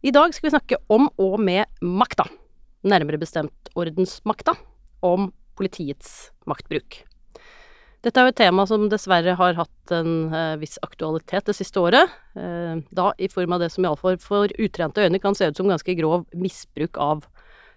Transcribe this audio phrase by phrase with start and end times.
[0.00, 2.24] I dag skal vi snakke om og med makta,
[2.88, 4.54] nærmere bestemt ordensmakta,
[5.04, 5.26] om
[5.60, 7.02] politiets maktbruk.
[8.00, 11.82] Dette er jo et tema som dessverre har hatt en eh, viss aktualitet det siste
[11.82, 15.60] året, eh, da i form av det som iallfall for utrente øyne kan se ut
[15.60, 17.26] som ganske grov misbruk av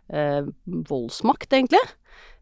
[0.08, 1.84] eh, voldsmakt, egentlig.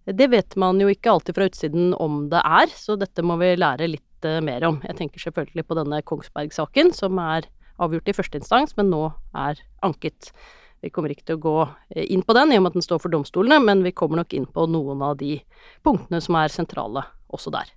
[0.05, 3.55] Det vet man jo ikke alltid fra utsiden om det er, så dette må vi
[3.57, 4.77] lære litt eh, mer om.
[4.85, 7.49] Jeg tenker selvfølgelig på denne Kongsberg-saken, som er
[7.81, 9.03] avgjort i første instans, men nå
[9.37, 10.31] er anket.
[10.81, 12.85] Vi kommer ikke til å gå eh, inn på den, i og med at den
[12.85, 15.37] står for domstolene, men vi kommer nok inn på noen av de
[15.85, 17.69] punktene som er sentrale også der.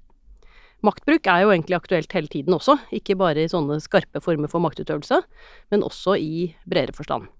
[0.84, 4.64] Maktbruk er jo egentlig aktuelt hele tiden også, ikke bare i sånne skarpe former for
[4.64, 5.22] maktutøvelse,
[5.72, 7.30] men også i bredere forstand.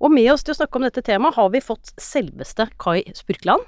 [0.00, 3.64] Og med oss til å snakke om dette temaet har vi fått selveste Kai Spurkland.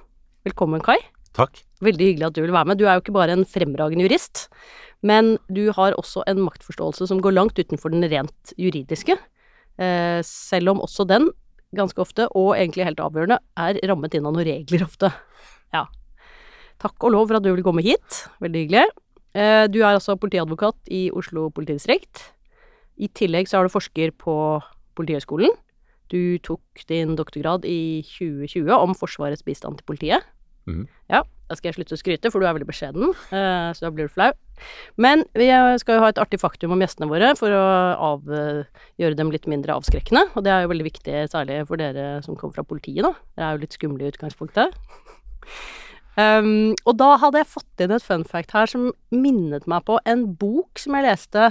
[0.48, 0.98] Velkommen, Kai.
[1.36, 1.60] Takk.
[1.84, 2.80] Veldig hyggelig at du vil være med.
[2.80, 4.46] Du er jo ikke bare en fremragende jurist,
[5.02, 9.18] men du har også en maktforståelse som går langt utenfor den rent juridiske,
[9.78, 11.30] eh, selv om også den
[11.76, 15.10] ganske ofte, og egentlig helt avgjørende, er rammet inn av noen regler ofte.
[15.74, 15.84] Ja.
[16.80, 18.22] Takk og lov for at du vil komme hit.
[18.40, 18.86] Veldig hyggelig.
[19.36, 22.30] Eh, du er altså politiadvokat i Oslo politidistrikt.
[22.96, 24.36] I tillegg så er du forsker på
[24.96, 25.52] Politihøgskolen.
[26.08, 30.24] Du tok din doktorgrad i 2020 om Forsvarets bistand til politiet.
[30.66, 30.86] Mm.
[31.10, 33.90] Ja, da skal jeg slutte å skryte, for du er veldig beskjeden, eh, så da
[33.92, 34.30] blir du flau.
[35.00, 35.48] Men vi
[35.82, 37.64] skal jo ha et artig faktum om gjestene våre for å
[38.10, 38.28] av,
[39.00, 42.38] gjøre dem litt mindre avskrekkende, og det er jo veldig viktig, særlig for dere som
[42.38, 43.12] kommer fra politiet, da.
[43.36, 44.78] Dere er jo litt skumle i utgangspunktet.
[46.16, 49.98] Um, og da hadde jeg fått inn et fun fact her som minnet meg på
[50.08, 51.50] en bok som jeg leste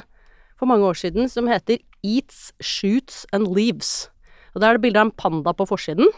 [0.58, 4.08] for mange år siden, som heter Eats, Shoots and Leaves.
[4.56, 6.10] Og da er det bilde av en panda på forsiden.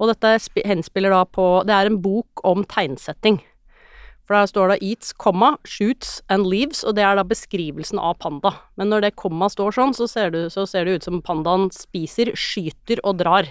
[0.00, 0.36] Og dette
[0.68, 3.40] henspiller da på Det er en bok om tegnsetting.
[4.26, 8.18] For der står det 'eats, comma, shoots and leaves', og det er da beskrivelsen av
[8.18, 8.56] panda.
[8.76, 11.70] Men når det komma står sånn, så ser, det, så ser det ut som pandaen
[11.70, 13.46] spiser, skyter og drar.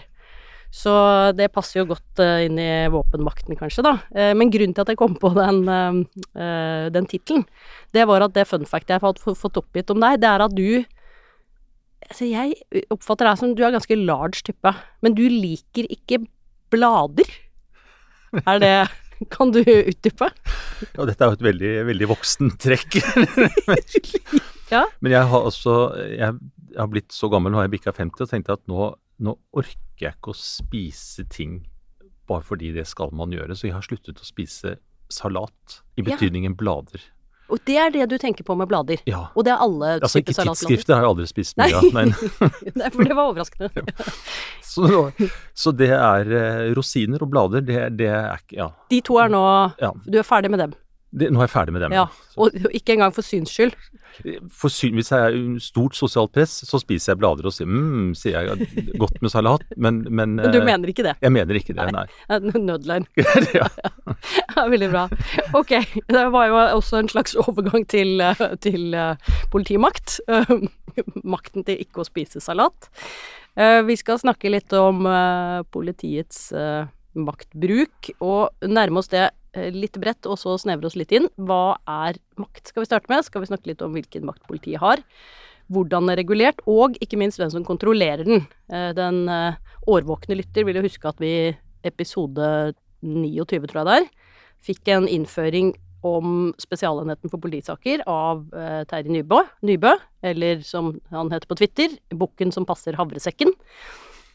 [0.76, 0.92] Så
[1.38, 3.94] det passer jo godt uh, inn i våpenmakten, kanskje, da.
[4.12, 7.46] Uh, men grunnen til at jeg kom på den, uh, den tittelen,
[7.96, 10.56] det var at det fun fact jeg har fått oppgitt om deg, det er at
[10.56, 10.84] du
[12.06, 14.72] Altså, jeg oppfatter deg som du er ganske large type,
[15.02, 16.20] men du liker ikke
[16.70, 17.32] blader.
[18.46, 18.74] Er det
[19.36, 20.30] Kan du utdype?
[20.96, 23.00] Ja, dette er jo et veldig, veldig voksent trekk.
[24.74, 24.84] ja.
[25.00, 25.76] Men jeg har også
[26.12, 26.36] Jeg
[26.76, 28.90] har blitt så gammel, nå har jeg bikka 50, og tenkte at nå,
[29.24, 31.62] nå orker jeg ikke å spise ting
[32.26, 34.80] bare fordi det skal man gjøre, så jeg har sluttet å spise
[35.14, 36.58] salat, i betydningen ja.
[36.58, 37.04] blader.
[37.50, 39.02] Og det er det du tenker på med blader?
[39.10, 39.28] Ja.
[39.38, 40.62] Og det er alle altså, typer salatblader?
[40.62, 42.14] Tidsskrifter har jeg aldri spist mye av, men
[42.80, 43.84] Nei, for det var overraskende.
[44.74, 45.04] så,
[45.54, 48.72] så, det er uh, rosiner og blader, det, det, er ikke Ja.
[48.90, 49.44] De to er nå
[49.82, 49.92] ja.
[50.06, 50.76] Du er ferdig med dem?
[51.16, 51.94] Det, nå er jeg ferdig med dem.
[51.96, 53.76] Ja, Og ikke engang for syns skyld?
[54.52, 58.10] For syn, hvis jeg er stort sosialt press, så spiser jeg blader og sier mm,
[58.16, 61.16] sier jeg godt med salat, men, men Men du mener ikke det?
[61.24, 62.04] Jeg mener ikke det, nei.
[62.32, 62.40] nei.
[62.68, 63.08] Nødløgn.
[63.56, 63.70] ja.
[64.40, 64.66] ja.
[64.72, 65.06] Veldig bra.
[65.56, 65.74] Ok,
[66.12, 68.24] det var jo også en slags overgang til,
[68.64, 69.16] til uh,
[69.56, 70.20] politimakt.
[71.36, 72.92] Makten til ikke å spise salat.
[73.56, 75.06] Vi skal snakke litt om
[75.72, 76.50] politiets
[77.16, 79.45] maktbruk, og nærme oss det Eh,
[79.76, 81.30] litt bredt, og så snevre oss litt inn.
[81.36, 83.26] Hva er makt, skal vi starte med?
[83.28, 85.04] Skal vi snakke litt om hvilken makt politiet har?
[85.72, 88.46] Hvordan den er regulert, og ikke minst hvem som kontrollerer den.
[88.70, 89.58] Eh, den eh,
[89.90, 91.34] årvåkne lytter vil jo huske at vi
[91.86, 94.08] episode 29, tror jeg det er,
[94.66, 95.74] fikk en innføring
[96.06, 99.96] om Spesialenheten for politisaker av eh, Terje Nybø, Nybø,
[100.26, 103.54] eller som han heter på Twitter, Bukken som passer havresekken.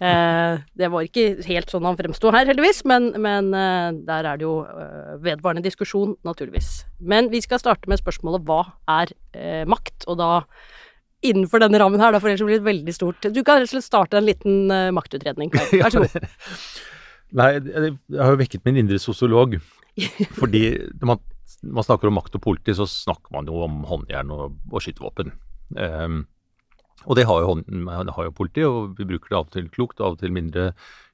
[0.00, 4.38] Eh, det var ikke helt sånn han fremsto her, heldigvis, men, men eh, der er
[4.40, 6.86] det jo eh, vedvarende diskusjon, naturligvis.
[7.04, 8.62] Men vi skal starte med spørsmålet hva
[9.00, 9.12] er
[9.68, 10.30] makt, og da
[11.20, 13.28] innenfor denne rammen her, da, for ellers blir det veldig stort.
[13.28, 15.52] Du kan rett og slett starte en liten maktutredning.
[15.82, 16.24] Vær så god.
[17.36, 19.58] Nei, jeg har jo vekket min indre sosiolog.
[20.40, 20.64] Fordi
[20.96, 21.20] når man,
[21.60, 25.34] man, snakker om makt og politi, så snakker man jo om håndjern og, og skytevåpen.
[25.76, 26.22] Um,
[27.06, 27.54] og det har jo,
[27.88, 30.70] har jo politiet, og vi bruker det av og til klokt, av og til mindre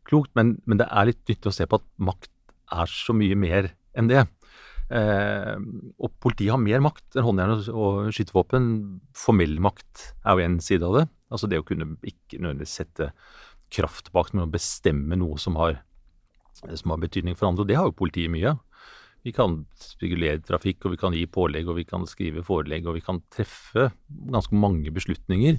[0.08, 0.32] klokt.
[0.38, 2.32] Men, men det er litt nyttig å se på at makt
[2.74, 4.24] er så mye mer enn det.
[4.86, 5.54] Eh,
[5.98, 8.68] og politiet har mer makt enn håndjern og, og skytevåpen.
[9.16, 11.06] Formell makt er jo én side av det.
[11.30, 13.10] Altså det å kunne ikke nødvendigvis sette
[13.74, 15.80] kraft bak, men å bestemme noe som har,
[16.54, 17.66] som har betydning for andre.
[17.66, 18.62] Og det har jo politiet mye av.
[19.26, 22.94] Vi kan spekulere trafikk, og vi kan gi pålegg, og vi kan skrive forelegg, og
[23.00, 23.88] vi kan treffe
[24.30, 25.58] ganske mange beslutninger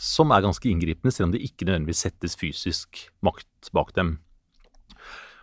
[0.00, 4.18] som er ganske inngripende, selv om det ikke nødvendigvis settes fysisk makt bak dem.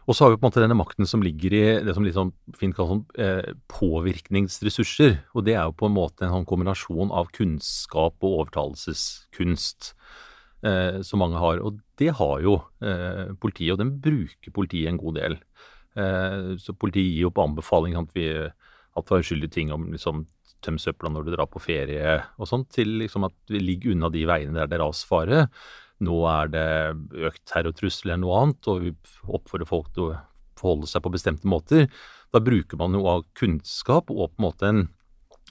[0.08, 2.32] Og så har vi på en måte denne makten som ligger i det som liksom
[2.56, 5.18] Finn kaller sånn, eh, påvirkningsressurser.
[5.36, 9.92] Og det er jo på en måte en sånn kombinasjon av kunnskap og overtalelseskunst
[10.64, 11.60] eh, som mange har.
[11.60, 15.38] Og det har jo eh, politiet, og den bruker politiet en god del.
[15.98, 20.26] Eh, så politiet gir jo på anbefaling at vi alt det uskyldige ting om liksom
[20.66, 24.10] tøm søpla når du drar på ferie og sånt, til liksom at vi ligger unna
[24.14, 25.44] de veiene der det er rasfare
[26.04, 26.68] nå er det
[27.28, 28.92] økt terrortrussel eller noe annet, og vi
[29.26, 30.18] oppfordrer folk til å
[30.58, 31.88] forholde seg på bestemte måter.
[32.34, 34.84] Da bruker man noe av kunnskap og på en måte en,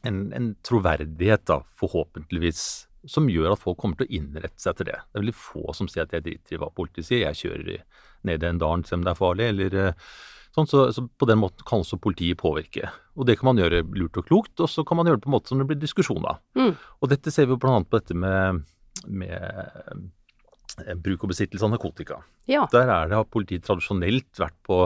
[0.07, 2.63] en, en troverdighet, da, forhåpentligvis,
[3.11, 5.01] som gjør at folk kommer til å innrette seg til det.
[5.03, 7.85] Det er veldig få som sier at jeg driter i hva politiet sier, jeg kjører
[8.27, 10.09] ned i en dalen selv om det er farlig, eller eh,
[10.56, 10.69] sånn.
[10.70, 12.91] Så, så, på den måten kan også politiet påvirke.
[13.17, 15.31] Og det kan man gjøre lurt og klokt, og så kan man gjøre det på
[15.31, 16.41] en måte som det blir diskusjon av.
[16.58, 16.73] Mm.
[16.75, 18.62] Og dette ser vi jo annet på dette med,
[19.06, 22.20] med bruk og besittelse av narkotika.
[22.50, 22.67] Ja.
[22.73, 24.81] Der er det, har politiet tradisjonelt vært på,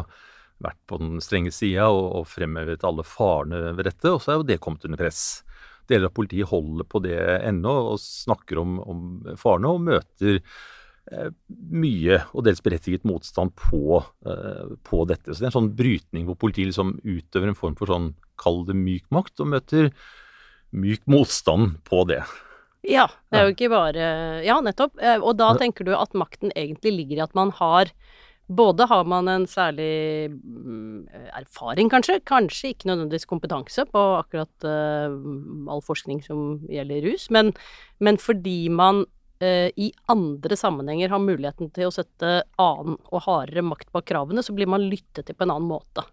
[0.62, 4.40] vært på den strenge sida og, og, fremhevet alle farene ved dette, og så er
[4.40, 5.22] jo det kommet under press.
[5.90, 9.00] Deler av politiet holder på det ennå og snakker om, om
[9.40, 10.38] farene og møter
[11.10, 15.32] mye og dels berettiget motstand på, eh, på, dette.
[15.32, 18.62] Så det er en sånn brytning hvor politiet liksom utøver en form for sånn, kall
[18.68, 19.90] det myk makt, og møter
[20.70, 22.22] myk motstand på det.
[22.86, 24.04] Ja, det er jo ikke bare
[24.46, 24.94] Ja, nettopp.
[25.02, 27.92] Eh, og da tenker du at makten egentlig ligger i at man har
[28.50, 31.06] både har man en særlig mm,
[31.38, 35.14] erfaring, kanskje, kanskje ikke nødvendigvis kompetanse på akkurat uh,
[35.70, 37.52] all forskning som gjelder rus, men,
[38.02, 39.04] men fordi man
[39.40, 44.52] i andre sammenhenger har muligheten til å sette annen og hardere makt bak kravene, så
[44.52, 46.04] blir man lyttet til på en annen måte.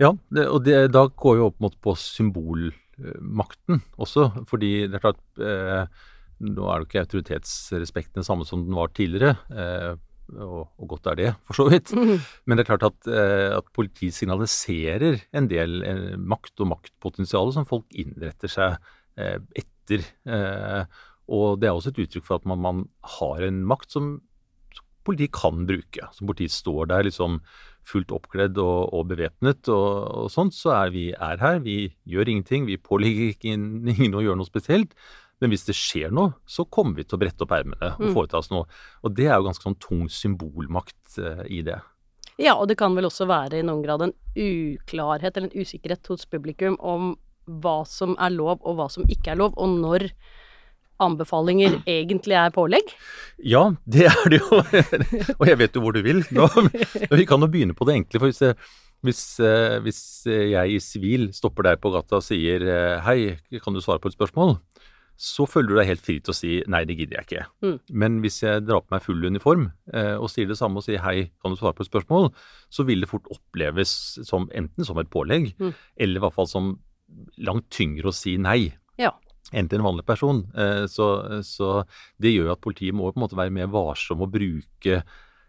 [0.00, 4.30] Ja, det, og det, da går jo opp mot på symbolmakten også.
[4.48, 6.08] Fordi det er klart eh,
[6.42, 9.36] Nå er det ikke autoritetsrespekten det samme som den var tidligere.
[9.54, 9.92] Eh,
[10.32, 11.92] og, og, godt er det, for så vidt.
[11.94, 12.16] Mm.
[12.46, 17.54] Men det er klart at, eh, at politiet signaliserer en del eh, makt og maktpotensial
[17.54, 18.78] som folk innretter seg
[19.20, 20.08] eh, etter.
[21.28, 22.84] Eh, og det er også et uttrykk for at man, man
[23.18, 24.12] har en makt som
[25.06, 26.06] politiet kan bruke.
[26.14, 27.40] Som politiet står der liksom
[27.86, 31.58] fullt oppkledd og, og bevæpnet og, og, sånt, så er vi er her.
[31.64, 32.68] Vi gjør ingenting.
[32.70, 34.94] Vi pålegger ikke ingen å gjøre noe spesielt.
[35.42, 38.12] Men hvis det skjer noe, så kommer vi til å brette opp ermene og mm.
[38.14, 38.68] foreta oss noe.
[39.02, 41.80] Og det er jo ganske sånn tung symbolmakt uh, i det.
[42.38, 46.06] Ja, og det kan vel også være i noen grad en uklarhet eller en usikkerhet
[46.12, 47.16] hos publikum om
[47.62, 50.06] hva som er lov og hva som ikke er lov, og når
[51.02, 52.94] anbefalinger egentlig er pålegg?
[53.42, 54.62] Ja, det er det jo.
[55.40, 56.22] og jeg vet jo hvor du vil.
[56.34, 56.48] Nå,
[57.10, 58.22] vi kan jo begynne på det enkle.
[58.22, 58.42] for hvis,
[59.02, 63.74] hvis, eh, hvis jeg i sivil stopper deg på gata og sier eh, hei, kan
[63.74, 64.56] du svare på et spørsmål?
[65.22, 67.42] Så føler du deg helt fri til å si nei, det gidder jeg ikke.
[67.62, 67.74] Mm.
[68.02, 71.02] Men hvis jeg drar på meg full uniform eh, og sier det samme og sier
[71.04, 72.30] hei, kan du svare på et spørsmål,
[72.72, 73.92] så vil det fort oppleves
[74.26, 75.74] som enten som et pålegg, mm.
[76.02, 76.72] eller i hvert fall som
[77.44, 78.72] langt tyngre å si nei.
[79.50, 80.44] Enn til en vanlig person.
[80.56, 81.08] Eh, så,
[81.44, 81.82] så,
[82.22, 85.02] det gjør at politiet må på en måte være mer varsom og bruke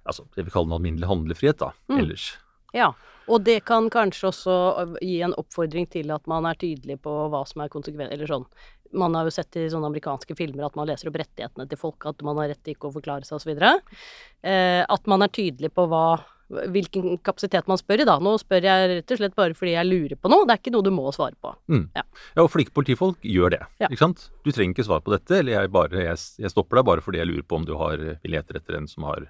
[0.04, 2.00] altså, det vi kaller den alminnelig handlefrihet da, mm.
[2.02, 2.30] ellers.
[2.74, 2.92] Ja,
[3.30, 4.56] og det kan kanskje også
[5.00, 8.48] gi en oppfordring til at man er tydelig på hva som er konsekvent, eller sånn.
[8.94, 12.04] Man har jo sett i sånne amerikanske filmer at man leser opp rettighetene til folk,
[12.10, 13.54] at man har rett til ikke å forklare seg osv.
[13.56, 16.06] Eh, at man er tydelig på hva
[16.50, 18.18] hvilken kapasitet man spør i, da.
[18.22, 20.46] Nå spør jeg rett og slett bare fordi jeg lurer på noe.
[20.48, 21.54] Det er ikke noe du må svare på.
[21.72, 21.86] Mm.
[21.96, 22.04] Ja.
[22.36, 22.44] ja.
[22.44, 23.62] og flinke politifolk gjør det.
[23.82, 23.90] Ja.
[23.90, 24.28] Ikke sant?
[24.46, 27.22] Du trenger ikke svare på dette, eller jeg, bare, jeg, jeg, stopper deg bare fordi
[27.22, 29.28] jeg lurer på om du har Vi leter etter en som har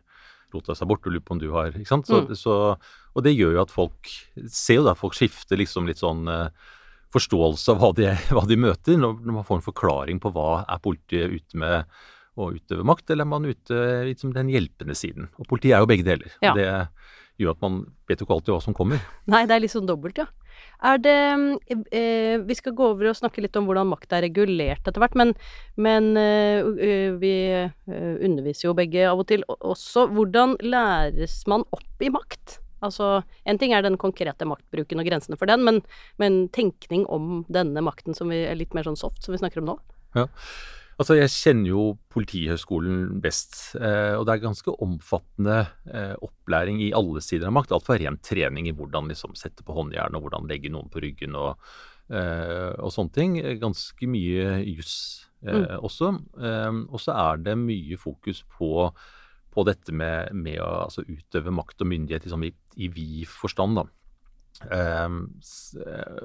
[0.53, 2.09] rota seg bort, og lurer på om du har Ikke sant.
[2.09, 2.37] Så, mm.
[2.37, 2.57] så,
[3.13, 4.15] og det gjør jo at folk
[4.51, 6.49] Ser jo da folk skifter liksom litt sånn uh,
[7.13, 10.81] forståelse av hva de, hva de møter, når man får en forklaring på hva er
[10.81, 11.95] politiet ute med
[12.33, 15.29] å utøve makt, eller er man ute liksom, den hjelpende siden?
[15.37, 16.37] Og politiet er jo begge deler.
[16.43, 16.55] Ja.
[16.57, 16.69] Det,
[17.41, 17.77] gjør at man
[18.09, 19.03] vet jo ikke alltid hva som kommer.
[19.31, 20.27] Nei, det er litt sånn dobbelt, ja.
[20.85, 21.15] Er det
[21.95, 25.15] eh, Vi skal gå over og snakke litt om hvordan makt er regulert etter hvert,
[25.17, 25.33] men,
[25.81, 27.33] men eh, vi
[27.87, 30.05] underviser jo begge av og til også.
[30.13, 32.59] Hvordan læres man opp i makt?
[32.83, 35.81] Altså, En ting er den konkrete maktbruken og grensene for den, men,
[36.19, 39.63] men tenkning om denne makten som vi er litt mer sånn soft, som vi snakker
[39.63, 39.77] om nå?
[40.19, 40.27] Ja.
[40.99, 41.83] Altså, Jeg kjenner jo
[42.13, 45.57] Politihøgskolen best, eh, og det er ganske omfattende
[45.89, 47.73] eh, opplæring i alle sider av makt.
[47.73, 51.01] Alt fra ren trening i hvordan liksom sette på håndjern og hvordan legge noen på
[51.01, 51.55] ryggen og
[52.13, 53.37] eh, og sånne ting.
[53.61, 54.97] Ganske mye juss
[55.43, 55.83] Mm.
[55.83, 56.07] også.
[56.87, 58.87] Og så er det mye fokus på,
[59.51, 63.75] på dette med, med å altså, utøve makt og myndighet liksom, i, i vid forstand.
[63.75, 63.83] da.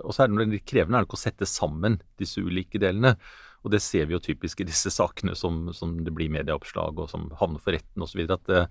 [0.05, 3.17] Og så er det litt krevende er det ikke å sette sammen disse ulike delene.
[3.69, 7.11] Og det ser vi jo typisk i disse sakene som, som det blir medieoppslag og
[7.13, 8.25] som havner for retten osv.
[8.25, 8.67] At, det-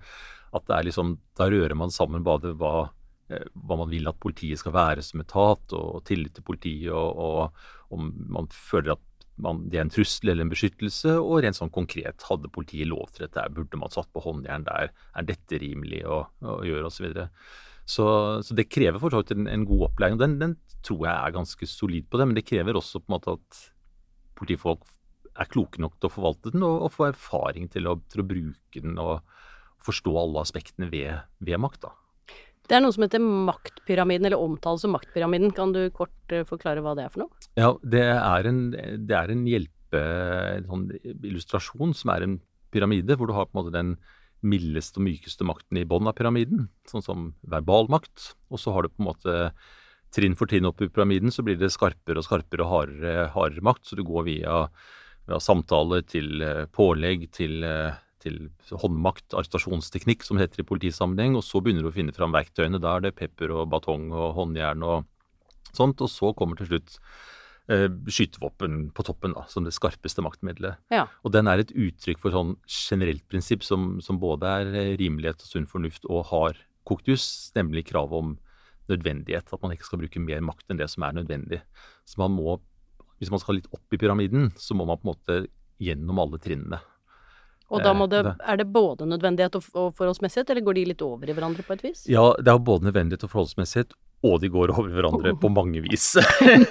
[0.58, 2.88] at det er liksom, da rører man sammen både hva,
[3.30, 7.52] eh, hva man vil at politiet skal være som etat, og tillit til politiet, og
[7.94, 9.04] om man føler at
[9.38, 13.12] man, det er en trussel eller en beskyttelse, og rent sånn konkret, hadde politiet lov
[13.14, 16.96] til dette, burde man satt på håndjern der, er dette rimelig å, å gjøre osv.
[16.98, 17.28] Så, videre.
[17.86, 18.06] så
[18.42, 20.18] Så det krever for så vidt en, en god opplæring.
[20.18, 23.12] og den, den tror jeg er ganske solid på det, men det krever også på
[23.12, 23.60] en måte at
[24.38, 24.86] politifolk
[25.38, 28.26] er kloke nok til å forvalte den, og, og få erfaring til å, til å
[28.26, 29.20] bruke den og
[29.84, 31.86] forstå alle aspektene ved, ved makt.
[31.86, 31.94] da.
[32.68, 35.54] Det er noe som heter maktpyramiden, eller omtales som maktpyramiden.
[35.56, 37.48] Kan du kort eh, forklare hva det er for noe?
[37.56, 40.02] Ja, det er en, det er en hjelpe,
[40.58, 42.38] en sånn illustrasjon som er en
[42.74, 43.94] pyramide, hvor du har på en måte den
[44.44, 48.34] mildeste og mykeste makten i bunnen av pyramiden, sånn som verbal makt.
[48.52, 49.38] Og så har du på en måte
[50.14, 53.64] trinn for trinn opp i pyramiden, så blir det skarpere og skarpere og hardere, hardere
[53.64, 53.88] makt.
[53.88, 54.60] Så du går via,
[55.28, 61.36] via samtaler til eh, pålegg, til, eh, til håndmakt, arrestasjonsteknikk, som det heter i politisammenheng.
[61.38, 62.80] Og så begynner du å finne fram verktøyene.
[62.82, 65.08] Da er det pepper og batong og håndjern og
[65.76, 66.00] sånt.
[66.04, 66.96] Og så kommer til slutt
[67.68, 70.80] eh, skytevåpen på toppen, da, som det skarpeste maktmiddelet.
[70.94, 71.06] Ja.
[71.22, 75.44] Og den er et uttrykk for sånn generelt prinsipp som, som både er eh, rimelighet
[75.44, 78.36] og sunn fornuft og har kokt jus, nemlig kravet om
[78.90, 79.52] nødvendighet.
[79.52, 81.62] At man ikke skal bruke mer makt enn det som er nødvendig.
[82.08, 82.58] Så man må,
[83.18, 85.40] hvis man skal litt opp i pyramiden, så må man på en måte
[85.82, 86.80] gjennom alle trinnene.
[87.68, 91.02] Og da må Eh, det, er det både nødvendighet og, forholdsmessighet, eller går de litt
[91.04, 92.04] over i hverandre på et vis?
[92.08, 93.92] Ja, det er både nødvendighet og forholdsmessighet,
[94.24, 96.16] og de går over hverandre på mange vis.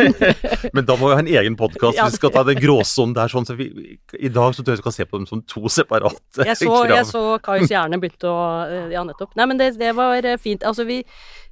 [0.76, 2.02] Men da må vi ha en egen podkast.
[2.02, 3.32] Vi skal ta den gråsonen der.
[3.32, 3.70] sånn, så vi,
[4.18, 6.74] I dag så tror jeg vi skal se på dem som to separate Jeg så,
[6.74, 6.96] krav.
[6.96, 9.38] jeg så Kais hjerne begynte å eh, Ja, nettopp.
[9.38, 10.66] Nei, men det, det var eh, fint.
[10.66, 11.04] Altså, vi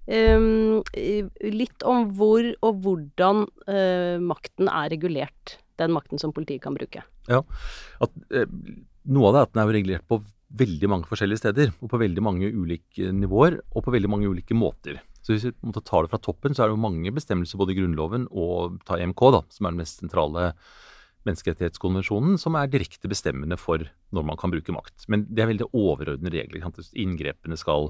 [0.06, 5.58] Litt om hvor og hvordan eh, makten er regulert.
[5.82, 7.02] Den makten som politiet kan bruke.
[8.06, 8.46] at eh,
[9.06, 10.22] Noe av det er at den er jo regulert på
[10.56, 14.56] veldig mange forskjellige steder, og på veldig mange ulike nivåer, og på veldig mange ulike
[14.58, 15.02] måter.
[15.26, 17.80] Så hvis vi tar det fra toppen, så er det jo mange bestemmelser både i
[17.80, 20.52] Grunnloven og ta EMK, da, som er den mest sentrale
[21.26, 23.82] menneskerettighetskonvensjonen, som er direkte bestemmende for
[24.14, 25.08] når man kan bruke makt.
[25.10, 26.62] Men det er veldig overordnede regler.
[26.62, 26.94] sant?
[26.94, 27.90] Inngrepene skal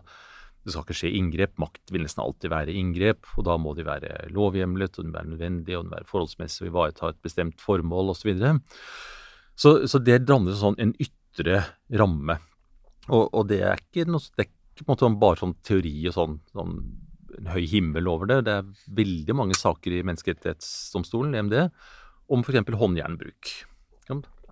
[0.66, 1.54] det skal ikke skje inngrep.
[1.62, 5.20] Makt vil nesten alltid være inngrep, og da må de være lovhjemlet, og de må
[5.20, 8.34] være nødvendige, og de må være forholdsmessige og ivareta et bestemt formål osv.
[8.34, 8.50] Så,
[9.56, 11.62] så Så det danner sånn en ytre
[11.94, 12.40] ramme.
[13.12, 16.40] Og, og det er ikke noe det er ikke måte bare sånn teori og sånn,
[16.52, 16.80] sånn
[17.40, 18.42] en høy himmel over det.
[18.48, 21.58] Det er veldig mange saker i Menneskerettighetsdomstolen, EMD,
[22.34, 22.74] om f.eks.
[22.82, 23.54] håndjernbruk.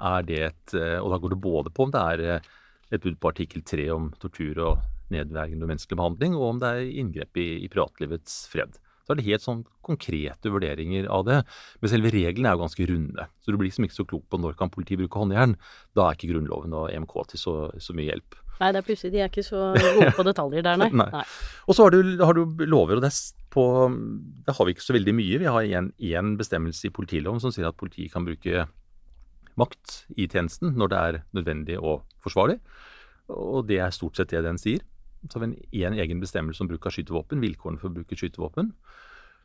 [0.03, 2.51] Er det et, eh, og da går det både på om det er eh,
[2.93, 6.95] et bud på artikkel 3 om tortur og nedverdigende menneskelig behandling, og om det er
[7.01, 8.79] inngrep i, i privatlivets fred.
[9.03, 11.41] Så er det helt sånn konkrete vurderinger av det.
[11.83, 13.25] Men selve reglene er jo ganske runde.
[13.43, 15.57] Så du blir liksom ikke så klok på når kan politiet bruke håndjern.
[15.97, 18.37] Da er ikke Grunnloven og EMK til så, så mye hjelp.
[18.61, 20.87] Nei, det er plutselig De er ikke så gode på detaljer der, nei.
[21.01, 21.23] Nei.
[21.67, 23.11] Og så har du, har du lover, og det,
[23.51, 23.65] på,
[24.47, 25.41] det har vi ikke så veldig mye.
[25.41, 28.67] Vi har én bestemmelse i politiloven som sier at politiet kan bruke
[29.59, 32.59] makt i tjenesten når det er nødvendig og forsvarlig.
[33.33, 34.83] Og det er stort sett det den sier.
[35.29, 38.73] Så har vi en egen bestemmelse om bruk av skytevåpen, vilkårene for å bruke skytevåpen.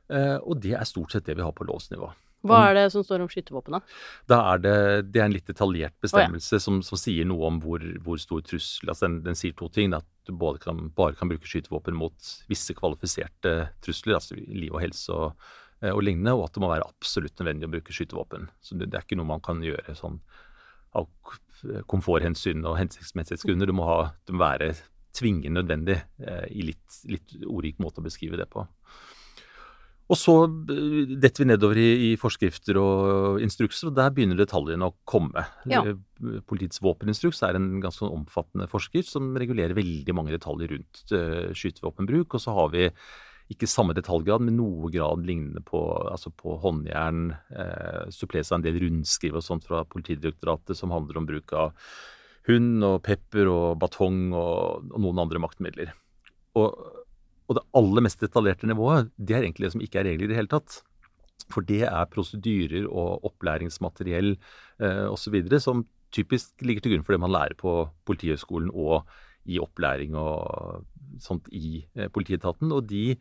[0.09, 2.09] Eh, og det er stort sett det vi har på lovsnivå.
[2.47, 3.81] Hva er det som står om skytevåpen, da?
[4.31, 4.75] Da er det,
[5.11, 8.93] det er en litt detaljert bestemmelse som, som sier noe om hvor, hvor stor trussel
[8.93, 9.97] altså den, den sier to ting.
[9.97, 14.85] At du både kan, bare kan bruke skytevåpen mot visse kvalifiserte trusler, altså liv og
[14.85, 15.49] helse og,
[15.83, 18.47] eh, og lignende, og at det må være absolutt nødvendig å bruke skytevåpen.
[18.63, 20.23] Så det, det er ikke noe man kan gjøre sånn
[20.97, 21.11] av
[21.91, 23.67] komforthensyn og hensiktsmessighetsgrunner.
[23.67, 24.71] Du må, ha, du må være
[25.19, 28.67] tvingende nødvendig eh, i litt, litt ordrik måte å beskrive det på.
[30.09, 30.35] Og så
[30.73, 35.45] eh, detter vi nedover i, i forskrifter og instrukser, og der begynner detaljene å komme.
[35.69, 35.85] Ja.
[35.85, 41.03] Eh, Politiets våpeninstruks er en ganske sånn omfattende forskrift som regulerer veldig mange detaljer rundt
[41.15, 42.35] uh, skytevåpenbruk.
[42.35, 42.89] Og så har vi
[43.53, 47.31] ikke samme detaljgrad, men noe grad lignende på, altså på håndjern.
[47.49, 51.73] Eh, suppleres av en del rundskriv og sånt fra Politidirektoratet som handler om bruk av
[52.49, 55.93] hund og pepper og batong og, og noen andre maktmidler.
[56.59, 56.75] Og,
[57.49, 60.33] og det aller mest detaljerte nivået, det er egentlig det som ikke er regler i
[60.33, 60.81] det hele tatt.
[61.53, 65.39] For det er prosedyrer og opplæringsmateriell eh, osv.
[65.63, 67.73] som typisk ligger til grunn for det man lærer på
[68.09, 69.09] Politihøgskolen og
[69.49, 70.85] i opplæring og
[71.25, 72.73] sånt i eh, politietaten.
[72.73, 73.15] Og de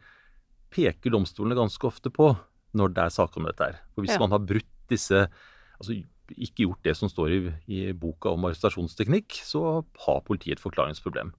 [0.74, 2.34] peker domstolene ganske ofte på
[2.77, 3.79] når det er saker om dette her.
[3.96, 4.19] For hvis Ja.
[4.24, 5.27] man har brutt disse
[5.77, 5.93] Altså
[6.36, 7.39] ikke gjort det som står i,
[7.72, 11.34] i boka om arrestasjonsteknikk, så har politiet et forklaringsproblem.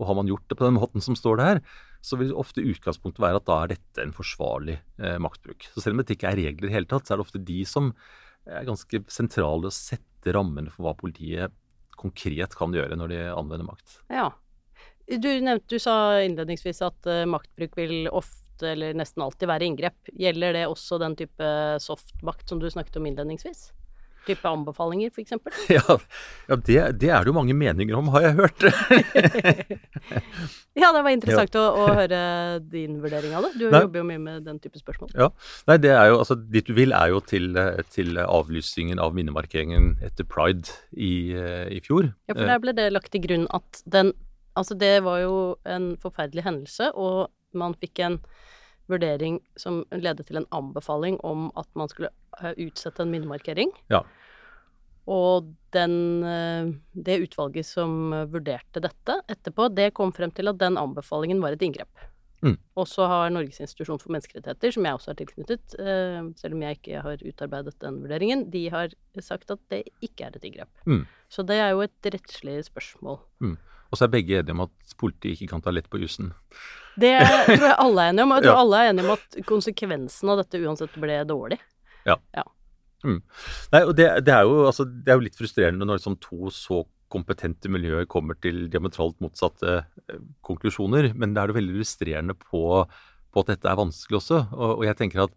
[0.00, 1.62] Og har man gjort det på den måten som står der,
[2.04, 5.68] så vil ofte utgangspunktet være at da er dette en forsvarlig eh, maktbruk.
[5.72, 7.44] Så selv om det ikke er regler i det hele tatt, så er det ofte
[7.46, 7.92] de som
[8.44, 11.54] er ganske sentrale å sette rammene for hva politiet
[11.96, 14.00] konkret kan gjøre når de anvender makt.
[14.12, 14.32] Ja.
[15.04, 20.12] Du nevnte, du sa innledningsvis at uh, maktbruk vil ofte eller nesten alltid være inngrep.
[20.16, 21.48] Gjelder det også den type
[21.82, 23.66] softmakt som du snakket om innledningsvis?
[24.24, 25.54] Type anbefalinger, eksempel?
[25.74, 25.98] Ja,
[26.48, 28.68] ja det, det er det jo mange meninger om, har jeg hørt.
[30.74, 32.18] Ja, det var interessant å, å høre
[32.66, 33.52] din vurdering av det.
[33.60, 33.84] Du Nei.
[33.84, 35.12] jobber jo mye med den type spørsmål.
[35.70, 37.54] Nei, det er jo, altså Dit du vil er jo til,
[37.94, 41.30] til avlysningen av minnemarkeringen etter pride i,
[41.70, 42.10] i fjor.
[42.26, 44.10] Ja, for der ble det lagt til grunn at den
[44.54, 48.20] Altså, det var jo en forferdelig hendelse, og man fikk en
[48.90, 53.72] vurdering som ledet til en anbefaling om at man skulle eh, utsette en minnemarkering.
[53.92, 54.04] Ja.
[55.10, 60.80] Og den, eh, det utvalget som vurderte dette etterpå, det kom frem til at den
[60.80, 62.08] anbefalingen var et inngrep.
[62.44, 62.58] Mm.
[62.76, 66.64] Og så har Norges institusjon for menneskerettigheter, som jeg også er tilknyttet, eh, selv om
[66.64, 68.92] jeg ikke har utarbeidet den vurderingen, de har
[69.24, 70.82] sagt at det ikke er et inngrep.
[70.84, 71.06] Mm.
[71.32, 73.22] Så det er jo et rettslig spørsmål.
[73.94, 76.32] Og så er begge enige om at politiet ikke kan ta lett på jussen.
[76.98, 78.34] Det tror jeg alle er enige om.
[78.34, 78.64] og Jeg tror Ja.
[78.64, 81.60] alle er enige om at konsekvensen av dette uansett ble dårlig.
[83.72, 86.50] Nei, og det, det, er jo, altså, det er jo litt frustrerende når liksom to
[86.54, 86.82] så
[87.12, 92.62] kompetente miljøer kommer til diametralt motsatte eh, konklusjoner, men det er jo veldig illustrerende på,
[92.82, 94.40] på at dette er vanskelig også.
[94.56, 95.36] Og, og jeg tenker at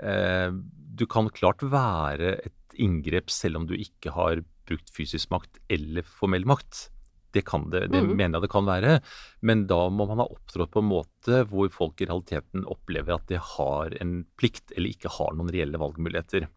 [0.00, 0.54] eh,
[0.98, 6.06] du kan klart være et inngrep selv om du ikke har brukt fysisk makt eller
[6.06, 6.86] formell makt.
[7.34, 8.14] Det, kan det, det mm.
[8.16, 8.98] mener jeg det kan være,
[9.44, 13.26] men da må man ha opptrådt på en måte hvor folk i realiteten opplever at
[13.28, 16.48] de har en plikt eller ikke har noen reelle valgmuligheter.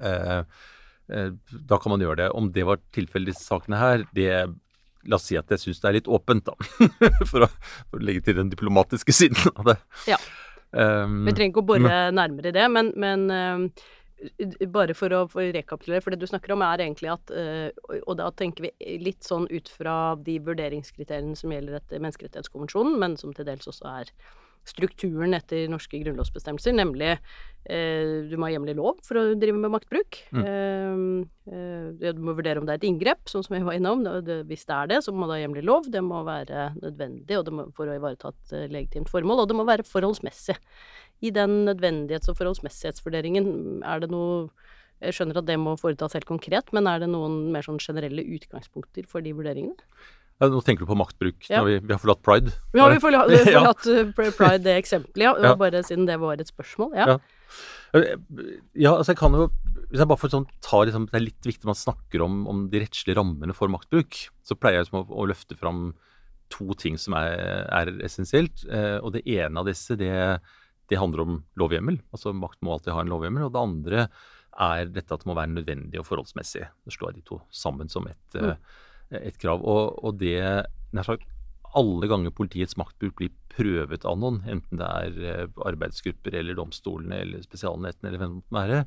[0.00, 0.42] Eh,
[1.08, 1.30] eh,
[1.72, 2.28] da kan man gjøre det.
[2.36, 4.30] Om det var tilfellet i disse sakene her, det
[5.04, 6.54] La oss si at jeg syns det er litt åpent, da.
[7.30, 7.48] for, å,
[7.90, 9.74] for å legge til den diplomatiske siden av det.
[10.08, 10.16] Ja.
[10.74, 13.84] Um, Vi trenger ikke å bore nærmere i det, men, men eh,
[14.72, 17.68] bare for å rekapitulere, for det du snakker om er egentlig at eh,
[18.04, 23.18] Og da tenker vi litt sånn ut fra de vurderingskriteriene som gjelder etter menneskerettighetskonvensjonen, men
[23.20, 24.14] som til dels også er
[24.68, 29.72] strukturen etter norske grunnlovsbestemmelser, nemlig eh, du må ha hjemlig lov for å drive med
[29.74, 30.20] maktbruk.
[30.32, 30.44] Mm.
[31.52, 34.04] eh, du må vurdere om det er et inngrep, sånn som vi var innom.
[34.24, 35.88] Det, hvis det er det, så må du ha hjemlig lov.
[35.92, 39.52] Det må være nødvendig og det må, for å ivareta et eh, legitimt formål, og
[39.52, 40.56] det må være forholdsmessig.
[41.22, 44.50] I den nødvendighets- og forholdsmessighetsvurderingen, er det noe
[45.02, 48.22] Jeg skjønner at det må foretas helt konkret, men er det noen mer sånn generelle
[48.24, 49.76] utgangspunkter for de vurderingene?
[50.40, 51.60] ja, nå tenker du på maktbruk Ja.
[51.60, 52.50] når vi, vi har forlatt pride.
[52.72, 53.60] Vi har forlatt, Ja.
[53.60, 55.34] forlatt uh, Pride, det eksempelet, ja.
[55.42, 55.54] Ja.
[55.56, 56.94] Bare siden det var et spørsmål.
[56.98, 57.06] Ja.
[57.06, 57.18] Ja.
[58.74, 59.44] Ja, altså jeg kan jo
[59.90, 62.64] Hvis jeg bare får sånn, ta liksom, Det er litt viktig man snakker om, om
[62.72, 64.16] de rettslige rammene for maktbruk.
[64.42, 65.92] Så pleier jeg liksom å, å løfte fram
[66.50, 67.38] to ting som er,
[67.70, 68.64] er essensielt.
[68.66, 70.10] Eh, og det ene av disse, det,
[70.90, 71.98] det handler om lovhjemmel.
[72.14, 73.46] Altså makt må alltid ha en lovhjemmel.
[73.46, 74.06] Og det andre
[74.64, 76.66] er dette at det må være nødvendig og forholdsmessig.
[76.84, 78.52] Det slår jeg de to sammen som et, mm.
[79.20, 79.64] et krav.
[79.64, 80.38] Og, og det
[80.94, 81.26] nær sagt
[81.74, 87.18] alle ganger politiets maktbruk blir prøvet av noen, enten det er eh, arbeidsgrupper eller domstolene
[87.24, 88.80] eller spesialenhetene eller hvem det måtte være,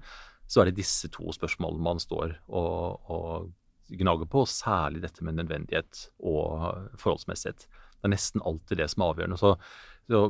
[0.47, 5.35] så er det disse to spørsmålene man står og, og gnager på, særlig dette med
[5.39, 7.67] nødvendighet og forholdsmessighet.
[7.67, 9.39] Det er nesten alltid det som er avgjørende.
[9.41, 9.53] Så,
[10.07, 10.23] så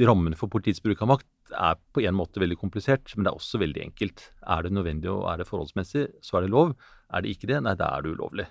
[0.00, 3.38] rammene for politiets bruk av makt er på en måte veldig komplisert, men det er
[3.38, 4.24] også veldig enkelt.
[4.54, 6.74] Er det nødvendig og er det forholdsmessig, så er det lov.
[7.12, 8.48] Er det ikke det, nei, da er det ulovlig.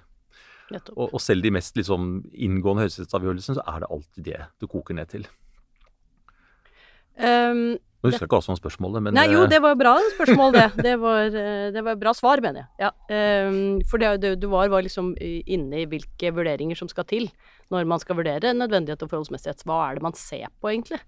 [0.95, 4.97] Og, og selv de mest liksom, inngående høyesterettsavgjørelsene, så er det alltid det det koker
[4.97, 5.27] ned til.
[7.19, 9.75] Um, Nå husker jeg ikke hva som var spørsmålet, men Nei, jo, eh, det var
[9.77, 10.67] bra spørsmål, det.
[10.87, 12.69] Det var, eh, det var bra svar, mener jeg.
[12.87, 12.89] Ja.
[13.13, 17.29] ehm, for det, du var, var liksom inne i hvilke vurderinger som skal til
[17.71, 19.61] når man skal vurdere nødvendighet og forholdsmessighet.
[19.69, 20.99] Hva er det man ser på, egentlig?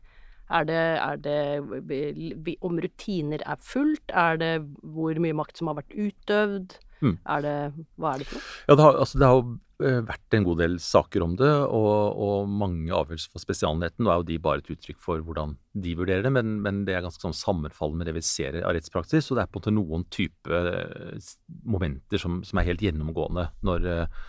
[0.54, 4.14] Er det, er det om rutiner er fulgt?
[4.14, 4.54] Er det
[4.84, 6.78] hvor mye makt som har vært utøvd?
[7.04, 7.18] Mm.
[7.26, 7.58] Er det
[8.00, 8.50] Hva er det for noe?
[8.70, 9.42] Ja, det har, altså, det har
[9.84, 14.06] vært en god del saker om det, og, og mange avgjørelser for Spesialenheten.
[14.06, 16.96] Nå er jo de bare et uttrykk for hvordan de vurderer det, men, men det
[16.96, 19.30] er ganske sånn sammenfallende med det vi ser av rettspraksis.
[19.32, 21.30] Og det er på en måte noen type eh,
[21.66, 24.20] momenter som, som er helt gjennomgående når, eh,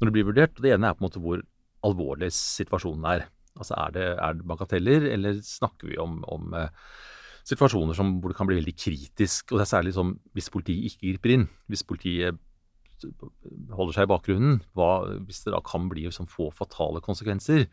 [0.00, 0.56] når det blir vurdert.
[0.58, 1.44] Og det ene er på en måte hvor
[1.84, 3.26] alvorlig situasjonen er.
[3.58, 6.72] Altså er det, er det bagateller, eller snakker vi om, om eh,
[7.48, 9.52] situasjoner som, hvor det kan bli veldig kritisk.
[9.52, 11.46] Og det er særlig som hvis politiet ikke griper inn.
[11.70, 12.40] Hvis politiet
[13.74, 14.90] holder seg i bakgrunnen, hva,
[15.26, 17.66] hvis det da kan bli sånn få fatale konsekvenser,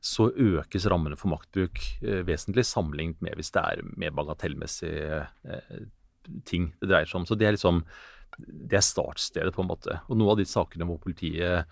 [0.00, 5.82] så økes rammene for maktbruk eh, vesentlig sammenlignet med hvis det er mer bagatellmessige eh,
[6.48, 7.26] ting det dreier seg om.
[7.28, 7.82] Så det er liksom
[8.40, 9.98] det er startstedet, på en måte.
[10.08, 11.68] Og noen av de sakene hvor politiet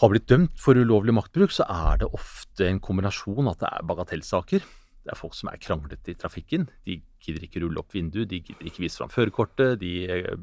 [0.00, 3.88] har blitt dømt for ulovlig maktbruk, så er det ofte en kombinasjon at det er
[3.88, 4.64] bagatellsaker.
[5.10, 6.68] Det er folk som er kranglete i trafikken.
[6.86, 9.80] De gidder ikke rulle opp vinduet, de gidder ikke vise fram førerkortet.
[9.80, 9.94] De,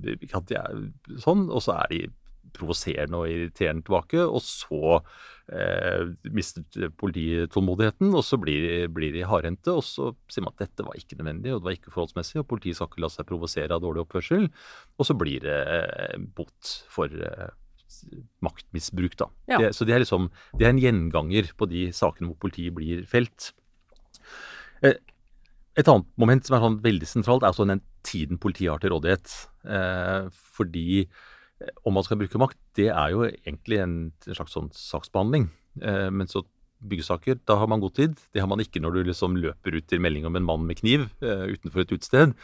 [0.03, 0.81] de er
[1.23, 1.99] sånn, og så er de
[2.57, 4.25] provoserende og irriterende tilbake.
[4.27, 4.97] Og så
[5.55, 9.71] eh, mister politiet tålmodigheten, og så blir, blir de hardhendte.
[9.71, 12.49] Og så sier man at dette var ikke nødvendig, og det var ikke forholdsmessig, og
[12.51, 14.49] politiet skal ikke la seg provosere av dårlig oppførsel.
[14.99, 17.55] Og så blir det eh, bot for eh,
[18.43, 19.31] maktmisbruk, da.
[19.47, 19.61] Ja.
[19.61, 20.27] Det, så det er liksom
[20.59, 23.53] det er en gjenganger på de sakene hvor politiet blir felt.
[24.85, 24.97] Eh,
[25.77, 28.93] et annet moment som er sånn veldig sentralt, er også den tiden politiet har til
[28.95, 29.33] rådighet.
[29.67, 31.05] Eh, fordi
[31.87, 35.49] om man skal bruke makt, det er jo egentlig en, en slags sånn saksbehandling.
[35.81, 36.43] Eh, men så
[36.79, 38.17] byggesaker, da har man god tid.
[38.33, 40.79] Det har man ikke når du liksom løper ut til melding om en mann med
[40.81, 42.35] kniv eh, utenfor et utested.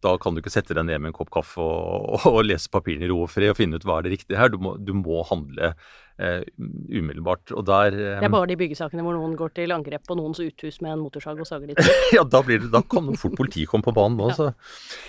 [0.00, 2.70] Da kan du ikke sette deg ned med en kopp kaffe og, og, og lese
[2.72, 4.48] papirene i ro og fred og finne ut hva er det riktige her.
[4.52, 5.74] Du må, du må handle
[6.20, 6.40] eh,
[6.88, 7.52] umiddelbart.
[7.52, 10.40] Og der eh, Det er bare de byggesakene hvor noen går til angrep på noens
[10.40, 11.92] uthus med en motorsag og sager litt?
[12.16, 14.32] ja, da, blir det, da kan fort politiet komme på banen nå.
[14.38, 14.50] Ja.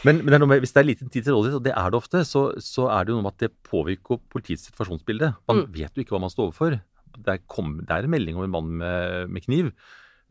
[0.08, 2.02] Men, men det med, hvis det er liten tid til rådighet, og det er det
[2.02, 5.34] ofte, så, så, er det jo noe med at det påvirker politiets situasjonsbilde.
[5.48, 5.68] Man mm.
[5.78, 6.82] vet jo ikke hva man står overfor.
[7.18, 9.72] Det kom, det er en melding om en mann med, med kniv.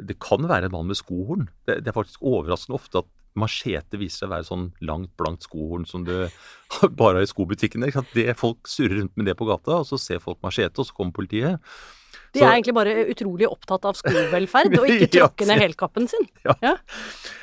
[0.00, 1.48] Det kan være en mann med skohorn.
[1.66, 5.46] Det, det, er faktisk overraskende ofte at machete viser seg å være sånn langt, blankt
[5.46, 6.14] skohorn som du
[7.00, 7.92] bare har i skobutikkene.
[8.14, 10.96] Det Folk surrer rundt med det på gata, og så ser folk machete, og så
[10.96, 11.72] kommer politiet.
[12.34, 16.28] De er egentlig bare utrolig opptatt av skovelferd, og ikke tråkke ned helkappen sin.
[16.46, 16.54] Ja.
[16.62, 16.74] ja.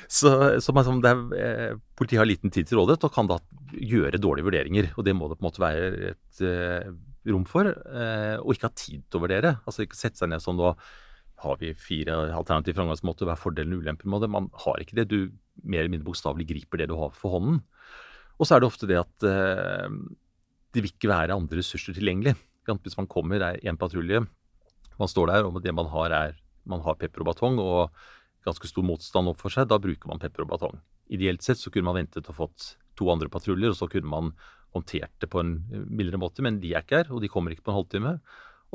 [0.08, 0.30] Så,
[0.64, 3.38] så man, er, eh, Politiet har liten tid til rådighet og kan da
[3.76, 4.90] gjøre dårlige vurderinger.
[4.96, 6.94] Og det må det på en måte være et uh,
[7.34, 7.68] rom for.
[7.68, 9.58] Uh, og ikke ha tid til å vurdere.
[9.68, 10.74] Altså ikke sette seg ned sånn da
[11.44, 14.30] har vi fire alternative framgangsmåter, hva er fordelen og ulempen med det?
[14.34, 15.10] Man har ikke det.
[15.12, 15.20] Du
[15.62, 17.62] mer eller mindre bokstavelig griper det du har for hånden.
[18.38, 19.86] Og så er det ofte det at eh,
[20.74, 22.36] det vil ikke være andre ressurser tilgjengelig.
[22.68, 24.26] Hvis man kommer, er én patrulje,
[24.98, 26.36] man står der, og det man har er
[26.68, 27.94] man har pepper og batong og
[28.44, 30.82] ganske stor motstand opp for seg, da bruker man pepper og batong.
[31.14, 34.34] Ideelt sett så kunne man ventet og fått to andre patruljer, og så kunne man
[34.76, 35.56] håndtert det på en
[35.88, 38.18] mildere måte, men de er ikke her, og de kommer ikke på en halvtime.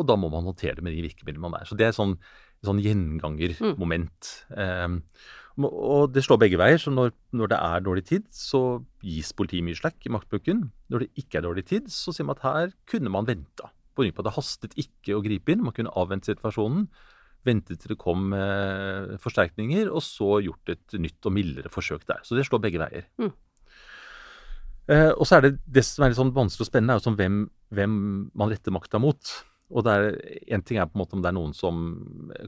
[0.00, 1.68] Og da må man håndtere det med de virkemidlene man er.
[1.68, 2.16] Så det er sånn,
[2.64, 4.31] sånn gjengangermoment.
[4.57, 4.96] Mm.
[4.96, 6.81] Um, og det slår begge veier.
[6.81, 10.64] Så når, når, det er dårlig tid, så gis politiet mye slack i maktbruken.
[10.92, 13.68] Når det ikke er dårlig tid, så sier man at her kunne man venta.
[13.92, 15.64] På grunn av det hastet ikke å gripe inn.
[15.66, 16.88] Man kunne avvente situasjonen.
[17.44, 22.22] Vente til det kom eh, forsterkninger, og så gjort et nytt og mildere forsøk der.
[22.24, 23.09] Så det slår begge veier.
[23.20, 23.33] Mm.
[24.90, 27.07] Eh, og så er det det som er litt sånn vanskelig og spennende, er jo
[27.07, 27.42] sånn hvem,
[27.75, 27.97] hvem
[28.38, 29.35] man retter makta mot.
[29.73, 30.16] Og det er,
[30.57, 31.77] En ting er på en måte om det er noen som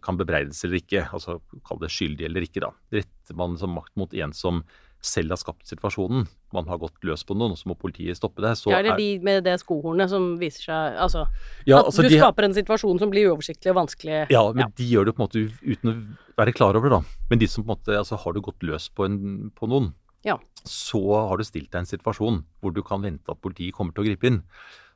[0.04, 2.64] kan bebreides eller ikke, altså kall det skyldig eller ikke.
[2.66, 2.72] da.
[2.92, 4.64] Retter man som makt mot en som
[5.04, 8.40] selv har skapt situasjonen, man har gått løs på noen, og så må politiet stoppe
[8.44, 11.26] det, så Ja, eller de med det skohornet som viser seg Altså,
[11.66, 14.22] ja, at altså, du de, skaper en situasjon som blir uoversiktlig og vanskelig.
[14.32, 14.70] Ja, men ja.
[14.80, 15.96] de gjør det på en måte uten å
[16.40, 17.26] være klar over det, da.
[17.30, 19.92] Men de som på en måte Altså, har du gått løs på, en, på noen,
[20.24, 20.38] ja.
[20.64, 23.94] så har du stilt deg i en situasjon hvor du kan vente at politiet kommer
[23.94, 24.40] til å gripe inn.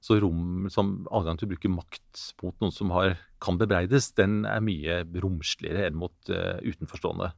[0.04, 4.44] Så rom som adgang til å bruke makt mot noen som har, kan bebreides, den
[4.46, 7.32] er mye romsligere enn mot uh, utenforstående.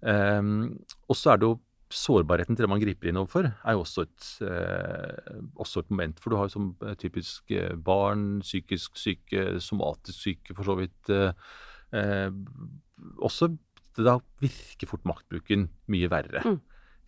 [0.00, 0.50] Um,
[1.08, 1.58] og så er det jo
[1.94, 6.24] sårbarheten til det man griper inn overfor, er jo også et, uh, også et moment.
[6.24, 7.52] For du har jo som uh, typisk
[7.84, 11.14] barn, psykisk syke, somatisk syke for så vidt.
[13.20, 13.52] også
[14.02, 16.42] da virker fort maktbruken mye verre.
[16.42, 16.62] Mm.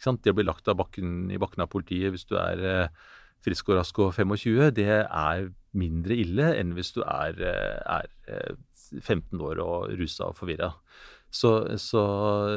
[0.04, 2.88] Det å bli lagt av bakken, i bakken av politiet hvis du er
[3.46, 8.56] frisk og rask og 25, det er mindre ille enn hvis du er, eh, er
[9.02, 10.72] 15 eh, år og rusa og forvirra.
[11.30, 12.02] Så, så,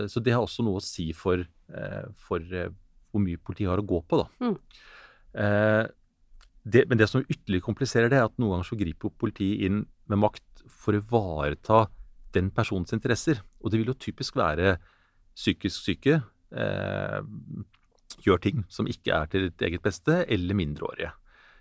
[0.08, 3.88] så, det har også noe å si for, eh, for hvor mye politiet har å
[3.88, 4.28] gå på, da.
[4.46, 4.58] Mm.
[6.70, 9.84] Det, men det som ytterligere kompliserer det, er at noen ganger så griper politiet inn
[10.12, 11.80] med makt for å ivareta
[12.36, 13.40] den personens interesser.
[13.64, 14.76] Og det vil jo typisk være
[15.38, 16.20] psykisk syke,
[16.56, 17.20] eh,
[18.26, 21.14] gjør ting som ikke er til ditt eget beste, eller mindreårige.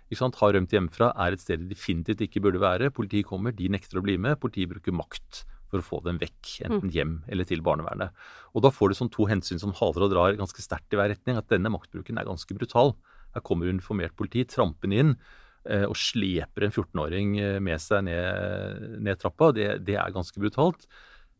[0.09, 0.39] Ikke sant?
[0.41, 2.89] Har rømt hjemmefra, er et sted de definitivt ikke burde være.
[2.93, 4.39] Politiet kommer, de nekter å bli med.
[4.41, 6.93] Politiet bruker makt for å få dem vekk, enten mm.
[6.95, 8.15] hjem eller til barnevernet.
[8.57, 11.11] Og da får du sånn to hensyn som haler og drar ganske sterkt i hver
[11.13, 11.37] retning.
[11.37, 12.95] At denne maktbruken er ganske brutal.
[13.35, 15.13] Her kommer uniformert politi trampende inn
[15.69, 19.51] eh, og sleper en 14-åring eh, med seg ned, ned trappa.
[19.53, 20.89] Det, det, er ganske brutalt.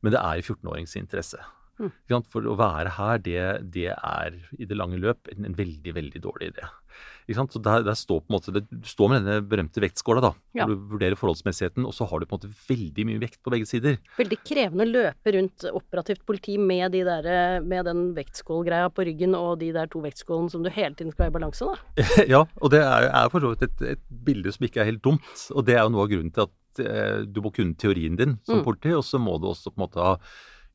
[0.06, 1.42] Men det er i 14-årings interesse.
[1.80, 2.24] Mm.
[2.28, 3.40] For å være her, det,
[3.72, 6.66] det er i det lange løp en, en veldig, veldig dårlig idé.
[7.30, 7.54] Ikke sant?
[7.54, 10.66] Så der, der står på en måte, Du står med denne berømte vektskåla, da, Ja.
[10.66, 13.54] hvor du vurderer forholdsmessigheten, og så har du på en måte veldig mye vekt på
[13.54, 14.00] begge sider.
[14.18, 19.38] Veldig krevende å løpe rundt operativt politi med, de der, med den vektskålgreia på ryggen
[19.38, 22.04] og de der to vektskålene som du hele tiden skal være i balanse, da.
[22.34, 25.06] ja, og det er, er for så vidt et, et bilde som ikke er helt
[25.06, 25.30] dumt.
[25.56, 28.40] Og det er jo noe av grunnen til at eh, du må kunne teorien din
[28.44, 28.66] som Mm.
[28.66, 30.18] politi, og så må du også på en måte ha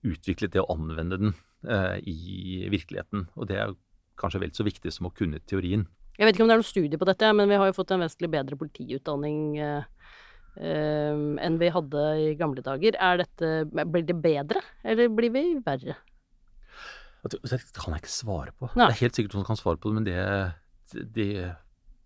[0.05, 1.35] utviklet det å anvende den
[1.69, 3.29] eh, i virkeligheten.
[3.39, 3.75] Og det er
[4.21, 5.87] kanskje vel så viktig som å kunne teorien.
[6.15, 7.95] Jeg vet ikke om det er noe studie på dette, men vi har jo fått
[7.95, 9.87] en vesentlig bedre politiutdanning eh,
[10.61, 12.99] eh, enn vi hadde i gamle dager.
[13.03, 15.99] Er dette, blir det bedre, eller blir vi verre?
[17.25, 18.69] Det, det kan jeg ikke svare på.
[18.77, 18.91] Nei.
[18.91, 21.31] Det er helt sikkert noen som kan svare på det, men det, det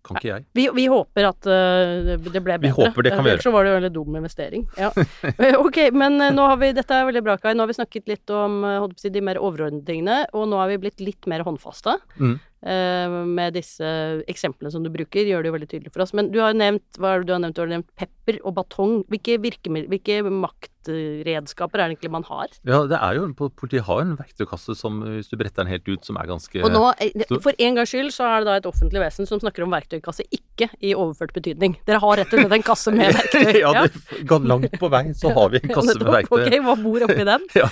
[0.09, 0.45] kan ikke jeg.
[0.57, 2.61] Vi, vi håper at uh, det ble bedre.
[2.65, 3.45] Vi håper det kan vi gjøre.
[3.45, 4.67] så var det jo en veldig dum investering.
[4.79, 4.91] Ja.
[5.39, 7.53] Eh, ok, men eh, nå har vi, dette er veldig bra, Kai.
[7.55, 8.59] Nå har vi snakket litt om
[8.99, 11.95] si, de mer overordnede tingene, og nå er vi blitt litt mer håndfaste.
[12.19, 12.35] Mm.
[12.65, 13.85] Eh, med disse
[14.29, 16.13] eksemplene som du bruker, gjør det jo veldig tydelig for oss.
[16.17, 17.55] Men du har nevnt, hva det du har nevnt?
[17.55, 18.99] Du har nevnt pepper og batong.
[19.09, 22.51] Hvilke, hvilke maktredskaper er det egentlig man har?
[22.67, 26.05] Ja, det er jo, Politiet har en verktøykasse som, hvis du bretter den helt ut,
[26.07, 28.69] som er ganske Og nå, eh, for en gangs skyld, så er det da et
[28.69, 31.77] offentlig vesen som snakker om verktøykasse, ikke i overført betydning.
[31.87, 33.59] Dere har rett og slett en kasse med verktøy.
[33.61, 36.45] ja, det, ga- langt på vei så har vi en kasse med verktøy.
[36.47, 37.49] Ok, hva bor oppi den?
[37.63, 37.69] Ja.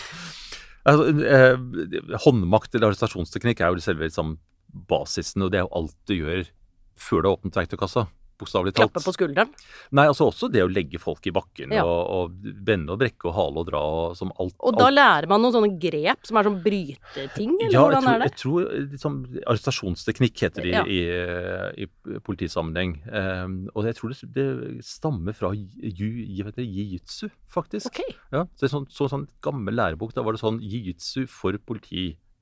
[0.88, 1.58] Altså, eh,
[2.24, 4.38] håndmakt eller arrestasjonsteknikk er jo selve liksom,
[4.74, 6.46] basisen, og det er jo alt du gjør
[6.98, 8.08] før du har åpnet verktøykassa.
[8.38, 8.92] Bokstavelig talt.
[8.92, 9.50] Klappe på skulderen?
[9.98, 11.82] Nei, altså også det å legge folk i bakken Ja.
[11.90, 14.54] og, og bende og brekke og hale og dra og som alt.
[14.62, 14.94] Og da alt.
[14.94, 18.28] lærer man noen sånne grep som er sånn bryteting, eller ja, hvordan tror, er det?
[18.30, 20.84] jeg tror liksom, Arrestasjonsteknikk heter det Ja.
[20.86, 21.00] i,
[21.82, 22.94] i, i politisammenheng.
[23.10, 27.90] Um, og jeg tror det, det stammer fra jiu-jitsu, faktisk.
[27.90, 28.16] Okay.
[28.32, 31.58] Ja, så det er sånn, så, sånn gammel lærebok, da var det sånn jiu-jitsu for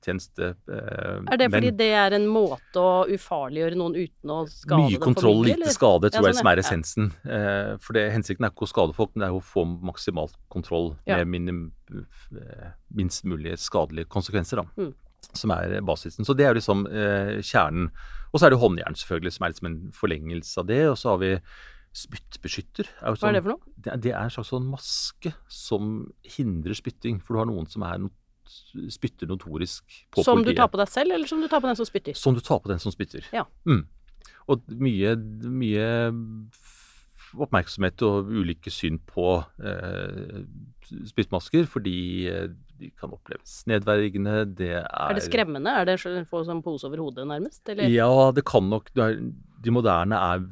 [0.06, 0.56] polititjeneste.
[0.68, 4.80] Eh, Er det fordi men det er en måte å ufarliggjøre noen uten å skade
[4.82, 5.72] mye dem for kontroll, mye, lite eller?
[5.74, 6.62] skade, tror Ja, jeg sånn, som er ja.
[6.62, 7.12] essensen.
[7.26, 10.34] Eh, for det, hensikten er ikke å skade folk, men det er å få maksimalt
[10.48, 11.16] kontroll Ja.
[11.18, 14.66] med minim, eh, minst mulig skadelige konsekvenser, da.
[14.76, 14.94] Mm.
[15.34, 16.24] Som er basisen.
[16.24, 17.90] Så det er liksom eh, kjernen.
[18.32, 20.86] Og så er det håndjern, selvfølgelig, som er liksom en forlengelse av det.
[20.88, 21.40] Og så har vi
[21.96, 22.86] spyttbeskytter.
[23.02, 23.74] Er sånn, Hva er det for noe?
[23.80, 27.20] Det, det er en slags sånn maske som hindrer spytting.
[27.22, 27.98] For du har noen som er
[28.92, 31.78] spytter notorisk på Som du tar på deg selv, eller som du tar på den
[31.78, 32.16] som spytter?
[32.18, 33.26] Som du tar på den som spytter.
[33.34, 33.46] Ja.
[33.68, 33.84] Mm.
[34.46, 35.16] Og mye,
[35.50, 35.86] mye
[37.36, 40.44] oppmerksomhet og ulike syn på eh,
[41.10, 41.98] spyttmasker, fordi
[42.30, 44.44] eh, de kan oppleves nedverdigende.
[44.56, 45.72] Det er Er det skremmende?
[45.72, 47.62] Er det å få sånn pose over hodet, nærmest?
[47.72, 47.90] Eller?
[47.92, 50.46] Ja, det kan nok De moderne er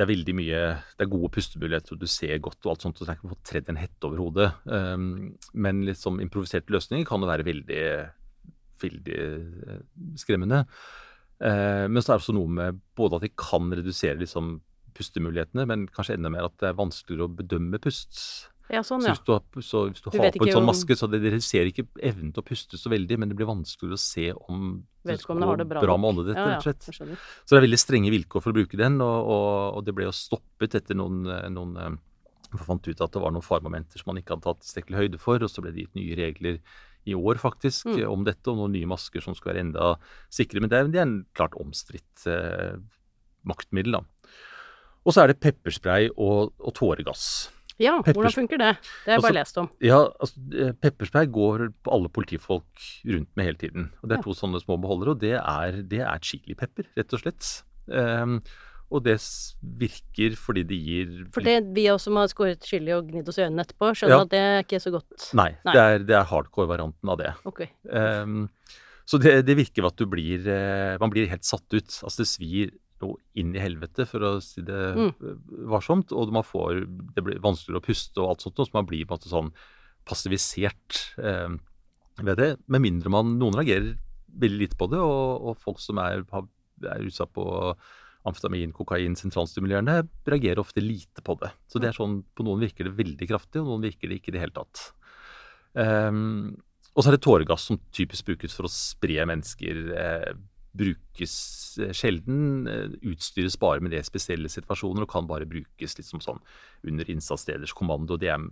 [0.00, 0.60] det er veldig mye
[0.96, 2.96] Det er gode pustemuligheter, og du ser godt og alt sånt.
[2.96, 4.46] og Du trenger ikke få tredd en hette over hodet.
[4.64, 7.82] Um, men liksom improviserte løsninger kan jo være veldig,
[8.80, 9.82] veldig eh,
[10.16, 10.62] skremmende.
[11.36, 14.62] Uh, men så er det også noe med både at de kan redusere liksom
[14.96, 18.24] pustemulighetene, men kanskje enda mer at det er vanskeligere å bedømme pust.
[18.70, 20.94] Ja, sånn, Så hvis du, har, så hvis du, Du har på en sånn maske,
[20.94, 23.98] så det det reduserer ikke evnen til å puste så veldig, men det blir vanskeligere
[23.98, 26.84] å se om Vedkommende har det bra bra med Ja, rett ja, og slett.
[26.86, 29.48] Så det er veldig strenge vilkår for å bruke den, og, og,
[29.80, 31.90] og det ble jo stoppet etter noen, noen eh,
[32.50, 35.18] Man fant ut at det var noen faremomenter som man ikke hadde tatt tilstrekkelig høyde
[35.22, 36.60] for, og så ble det gitt nye regler
[37.08, 38.10] i år faktisk Mm.
[38.12, 39.94] om dette, og noen nye masker som skulle være enda
[40.30, 40.60] sikre.
[40.60, 42.74] Men det er, det er en klart omstridt eh,
[43.46, 44.02] maktmiddel, da.
[45.06, 47.48] Og så er det pepperspray og, og tåregass.
[47.80, 48.70] Ja, hvordan funker det?
[49.04, 49.68] Det har jeg bare Altså- lest om.
[49.80, 53.90] Ja, altså, eh, pepperspray går på alle politifolk rundt med hele tiden.
[54.02, 54.22] Og Det er Ja.
[54.22, 57.62] to sånne små beholdere, og det er, det er chilipepper, rett og slett.
[57.88, 58.42] Um,
[58.92, 59.16] og det
[59.62, 63.38] virker fordi det gir For det, vi også som har skåret chili og gnidd oss
[63.38, 64.20] i øynene etterpå, skjønner Ja.
[64.22, 65.34] at det er ikke så godt.
[65.34, 65.72] Nei, Nei.
[65.72, 67.34] Det, er, det er hardcore-varianten av det.
[67.46, 67.68] Okay.
[67.90, 68.48] Um,
[69.06, 71.88] så det, det virker at du blir eh, Man blir helt satt ut.
[72.04, 72.70] Altså det svir
[73.02, 75.10] noe inn i helvete, for å si det Mm.
[75.22, 75.36] eh,
[75.70, 76.12] varsomt.
[76.12, 76.84] Og man får
[77.14, 79.52] Det blir vanskeligere å puste og alt sånt, så man blir på en måte sånn
[80.06, 81.48] passivisert eh,
[82.22, 82.56] ved det.
[82.68, 83.96] Med mindre man Noen reagerer
[84.30, 87.44] veldig lite på det, og, og folk som er, er utsatt på
[88.28, 91.50] amfetamin, kokain, sentralstimulerende, reagerer ofte lite på det.
[91.72, 94.28] Så det er sånn, På noen virker det veldig kraftig, og noen virker det ikke
[94.28, 94.92] i det hele tatt.
[95.74, 96.58] Um,
[96.96, 99.80] og så er det tåregass som typisk brukes for å spre mennesker.
[99.94, 100.32] Eh,
[100.76, 101.34] brukes
[101.82, 106.40] eh, sjelden, eh, utstyres bare med det spesielle situasjoner og kan bare brukes liksom sånn
[106.86, 108.18] under innsatsleders kommando.
[108.20, 108.44] Det er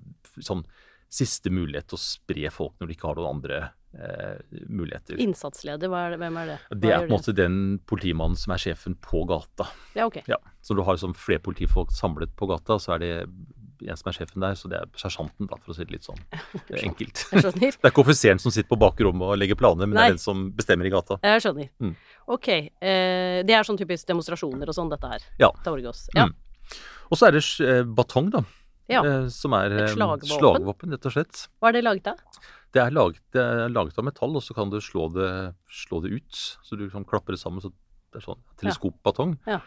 [0.43, 0.65] sånn
[1.09, 3.61] siste mulighet til å spre folk når de ikke har noen andre
[3.97, 5.21] eh, muligheter.
[5.25, 6.59] Innsatsleder, hva er det, hvem er det?
[6.69, 9.71] Hva Det er på en måte den politimannen som er sjefen på gata.
[9.97, 10.21] Ja, ok.
[10.29, 13.13] Ja, Så når du har sånn flere politifolk samlet på gata, så er det
[13.87, 16.19] en som er sjefen der, så det er sersjanten, for å si det litt sånn
[16.88, 17.25] enkelt.
[17.33, 20.23] Det er ikke offiseren som sitter på bakrommet og legger planer, men det er den
[20.23, 21.19] som bestemmer i gata.
[21.23, 21.71] Jeg skjønner.
[21.83, 21.95] Mm.
[22.35, 22.49] Ok.
[22.51, 25.27] Eh, det er sånn typisk demonstrasjoner og sånn, dette her.
[25.41, 25.51] Ja.
[25.64, 26.07] Torgås.
[26.17, 26.27] Ja.
[26.29, 26.37] Mm.
[27.09, 28.45] Og så er det eh, batong, da.
[28.88, 29.03] Ja.
[29.05, 30.31] eh, som er Et eh, slagvåpen.
[30.33, 31.43] slagvåpen, rett og slett.
[31.61, 32.23] Hva er det laget av?
[32.73, 35.29] Det er, laget, det er laget av metall, og så kan du slå det,
[35.73, 36.41] slå det ut.
[36.64, 37.61] Så du liksom klapper det sammen.
[37.64, 37.71] Så
[38.12, 39.37] det er sånn teleskopbatong.
[39.49, 39.61] Ja.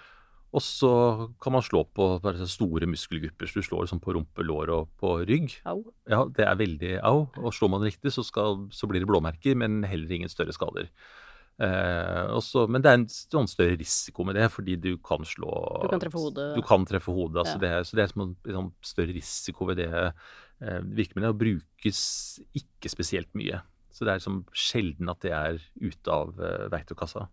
[0.52, 0.92] Og så
[1.40, 2.06] kan man slå på
[2.52, 3.48] store muskelgrupper.
[3.48, 5.54] Så du slår liksom på rumpe, lår og på rygg.
[5.66, 5.80] Au.
[6.12, 7.30] Ja, det er veldig au.
[7.40, 10.92] Og slår man riktig, så, skal, så blir det blåmerker, men heller ingen større skader.
[11.62, 15.52] Eh, også, men det er en større risiko med det, fordi du kan slå
[15.84, 16.48] Du kan treffe hodet.
[16.58, 17.44] Du kan treffe hodet.
[17.46, 17.64] Altså Ja.
[17.80, 21.32] det, så det er som en sånn større risiko ved det eh, virkemidlet.
[21.32, 23.62] Og brukes ikke spesielt mye.
[23.92, 27.30] Så det er liksom sjelden at det er ute av eh, verktøykassa.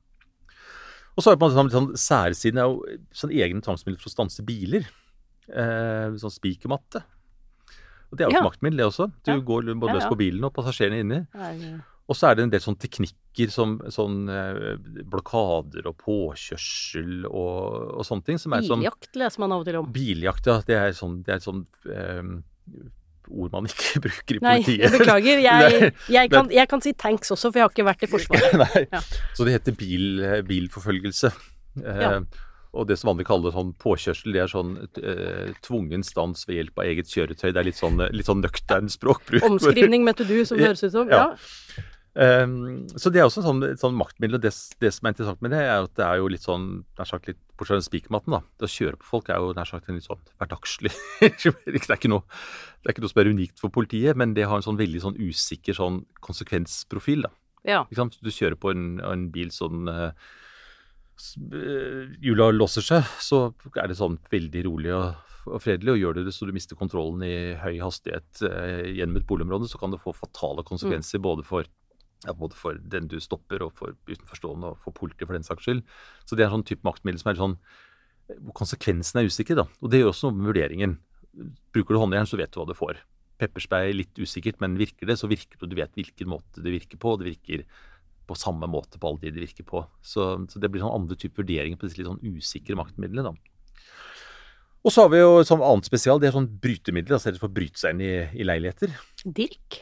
[1.19, 4.45] Og så har måte sånn, sånn særsiden er jo sånn egne tvangsmidler for å stanse
[4.47, 4.87] biler.
[5.51, 7.03] Eh, sånn spikermatte.
[8.13, 8.41] Og det er jo Ja.
[8.45, 9.11] et maktmiddel, det også.
[9.25, 9.41] Du Ja.
[9.41, 11.27] går både løs på bilen og passasjerene inni.
[11.35, 17.27] Ja, Og så er det en del sånne teknikker som sånn eh, blokader og påkjørsel
[17.27, 18.39] og, og sånne ting.
[18.39, 19.93] Som er sånn Biljakt leser man av og til om.
[19.93, 20.61] Biljakt, ja.
[20.65, 22.43] Det er sånn, det er sånn eh,
[23.31, 24.83] ord man ikke bruker i Nei, politiet.
[24.85, 25.41] jeg beklager.
[25.45, 28.59] Jeg, jeg, kan, jeg kan si tanks også, for jeg har ikke vært i Forsvaret.
[28.64, 28.85] Nei.
[28.93, 29.01] Ja.
[29.38, 31.33] Så det heter bil, bilforfølgelse.
[31.85, 32.12] Eh, Ja.
[32.79, 36.83] Og det som andre kaller sånn påkjørsel, det er sånn eh, tvungen stans ved hjelp
[36.83, 37.47] av eget kjøretøy.
[37.57, 39.41] Det er litt sånn, litt sånn nøktern språkbruk.
[39.49, 41.09] Omskrivning metodu, som det høres ut som.
[41.09, 41.31] Ja.
[41.33, 41.87] Ja.
[42.19, 44.41] Um, så det er også sånn, sånn maktmiddel.
[44.41, 44.51] og det,
[44.83, 46.65] det som er interessant med det, er at det er jo litt sånn
[46.99, 48.41] nær sagt litt Bortsett fra spikermatten, da.
[48.59, 51.31] Det å kjøre på folk er jo nær sagt en litt sånn hverdagslig det,
[51.79, 52.27] er ikke noe,
[52.83, 55.05] det er ikke noe som er unikt for politiet, men det har en sånn veldig
[55.05, 57.33] sånn usikker sånn konsekvensprofil, da.
[57.67, 57.81] ja.
[57.87, 58.19] Ikke sant?
[58.23, 60.29] Du kjører på en, en bil sånn eh,
[62.23, 65.97] Hjula låser seg, så er det sånn veldig rolig og, og fredelig.
[65.97, 69.71] Og gjør du det så du mister kontrollen i høy hastighet eh, gjennom et boligområde,
[69.71, 71.67] så kan det få fatale konsekvenser både for
[72.27, 75.67] ja, både for den du stopper, og for utenforstående, og for politiet for den saks
[75.67, 75.85] skyld.
[76.27, 77.59] Så det er en sånn type maktmiddel som er sånn
[78.29, 79.69] hvor konsekvensen er usikker, da.
[79.81, 80.99] Og det gjør også noe med vurderingen.
[81.73, 83.01] Bruker du håndjern, så vet du hva du får.
[83.41, 85.71] Pepperspray litt usikkert, men virker det, så virker det.
[85.71, 87.15] Du vet hvilken måte det virker på.
[87.15, 87.65] og Det virker
[88.29, 89.85] på samme måte på alle de det virker på.
[90.05, 93.55] Så, så det blir sånn andre typer vurderinger på disse litt sånn usikre maktmidlene, da.
[94.87, 97.51] Og så har vi jo et annet spesial, det er sånn brytemidler, altså det for
[97.51, 98.93] å bryte seg inn i, i leiligheter.
[99.25, 99.81] Dirk.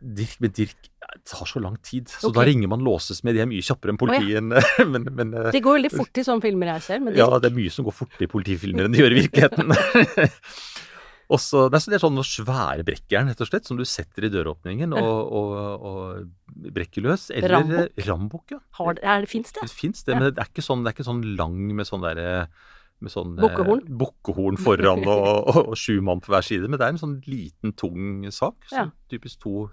[0.00, 2.36] Dirk men Dirk det tar så lang tid, så okay.
[2.38, 3.34] da ringer man låses med.
[3.34, 4.38] De er mye kjappere enn politiet.
[4.38, 7.50] enn- men, men eh, Det går veldig fort i sånne filmer jeg ser, ja, det
[7.50, 9.74] er mye som går fortere i politifilmer enn det gjør i virkeligheten.
[11.34, 15.18] Også, det er sånne svære brekkjern rett og slett, som du setter i døråpningen og,
[15.40, 17.28] og, og brekker løs.
[17.30, 18.00] Eller Rambukk?
[18.08, 18.58] Rambukk, ja.
[18.80, 19.62] Har, er, Fins det?
[19.62, 20.18] Det fins det, Ja.
[20.18, 22.48] men det er ikke sånn, det er ikke sånn lang med sånn derre
[23.00, 23.44] med sånn eh,
[23.88, 24.56] Bukkehorn?
[24.60, 26.68] foran og, og, og sju mann på hver side.
[26.68, 28.54] Men det er en sånn liten, tung sak.
[28.68, 28.86] Så Ja.
[29.10, 29.70] typisk to,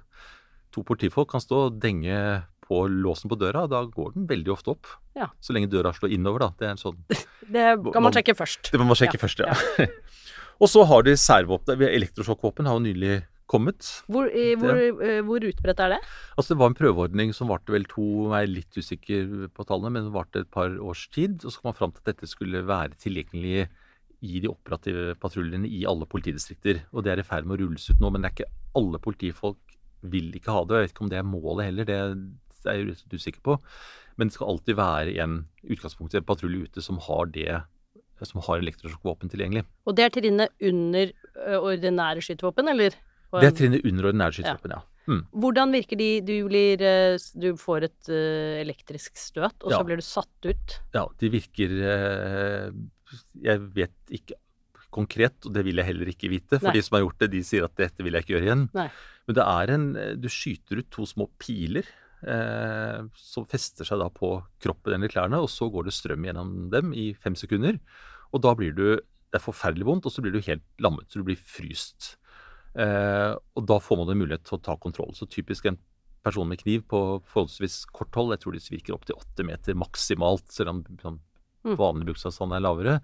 [0.72, 3.64] to politifolk kan stå og denge på låsen på døra.
[3.64, 4.88] og Da går den veldig ofte opp.
[5.16, 5.30] Ja.
[5.40, 6.50] Så lenge døra slår innover, da.
[6.60, 6.98] Det er en sånn
[7.54, 8.72] Det kan man sjekke først.
[8.74, 9.56] Det må man sjekke først, ja.
[10.62, 11.80] og så har de særvåpen.
[11.80, 13.88] Elektrosjokkvåpen har jo nylig kommet.
[14.12, 16.00] Hvor, i, hvor, eh, hvor utbredt er det?
[16.36, 19.94] Altså Det var en prøveordning som varte vel to Jeg er litt usikker på tallene,
[19.96, 21.44] men det varte et par års tid.
[21.44, 23.68] Og så kom man fram til at dette skulle være tilgjengelig
[24.26, 26.84] i de operative patruljene i alle politidistrikter.
[26.92, 29.02] Og det er i ferd med å rulles ut nå, men det er ikke alle
[29.04, 30.74] politifolk vil ikke ha det.
[30.74, 33.58] og Jeg vet ikke om det er målet heller, det er jeg litt usikker på.
[34.18, 37.62] Men det skal alltid være en utgangspunkt i en patrulje ute som har det
[38.26, 39.62] som har elektrosjokkvåpen tilgjengelig.
[39.86, 42.96] Og det er trinnet under ø, ordinære skytevåpen, eller?
[43.34, 44.84] Det er trinnet under ordinære skytevåpen, ja.
[45.08, 45.22] Mm.
[45.40, 46.10] Hvordan virker de?
[46.28, 49.80] Du, blir, eh, du får et uh, elektrisk støt, og Ja.
[49.80, 50.80] så blir du satt ut.
[50.96, 52.72] Ja, de virker uh,
[53.40, 54.36] Jeg vet ikke
[54.92, 56.60] konkret, og det vil jeg heller ikke vite.
[56.60, 56.76] For Nei.
[56.76, 58.68] de som har gjort det, de sier at dette vil jeg ikke gjøre igjen.
[58.76, 58.90] Nei.
[59.28, 59.88] Men det er en
[60.20, 61.88] Du skyter ut to små piler
[62.26, 64.32] eh, som fester seg da på
[64.64, 67.80] kroppen eller klærne, og så går det strøm gjennom dem i fem sekunder.
[68.34, 71.20] Og da blir du Det er forferdelig vondt, og så blir du helt lammet, så
[71.20, 72.16] du blir fryst.
[72.78, 75.14] Eh, og da får man en mulighet til å ta kontroll.
[75.18, 75.80] Så typisk en
[76.24, 79.78] person med kniv på forholdsvis kort hold, jeg tror de sviker opp til åtte meter
[79.80, 81.20] maksimalt, selv om sånn,
[81.66, 81.76] Mm.
[81.76, 83.02] vanlig bruksavstand er lavere.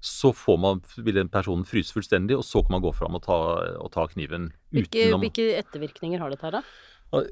[0.00, 3.22] Så får man, vil den personen fryse fullstendig, og så kan man gå fram og
[3.26, 3.36] ta,
[3.82, 6.62] og ta kniven Hvilke, utenom hvilke ettervirkninger har dette her, da?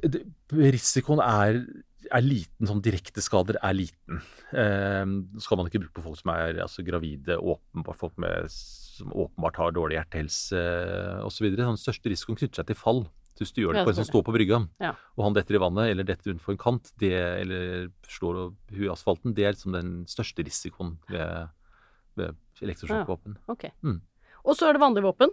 [0.03, 1.65] Det- Risikoen er,
[2.11, 4.21] er liten, sånn direkte skader er liten.
[4.53, 5.07] Eh,
[5.39, 8.51] skal man ikke bruke på folk som er altså, gravide, åpenbart folk med,
[8.97, 10.61] som åpenbart har dårlig hjertehelse
[11.27, 11.51] osv.
[11.57, 13.05] Den største risikoen knytter seg til fall.
[13.37, 14.95] Så Hvis du gjør det på en som står på brygga, Ja.
[15.19, 18.89] og han detter i vannet eller detter utenfor en kant, det, eller slår huet i
[18.89, 21.49] asfalten, det er liksom den største risikoen ved,
[22.17, 22.35] ved
[22.65, 23.37] elektrosjokkvåpen.
[23.53, 23.67] Ok.
[23.85, 24.01] Mm.
[24.47, 25.29] Og så er det vanlig våpen.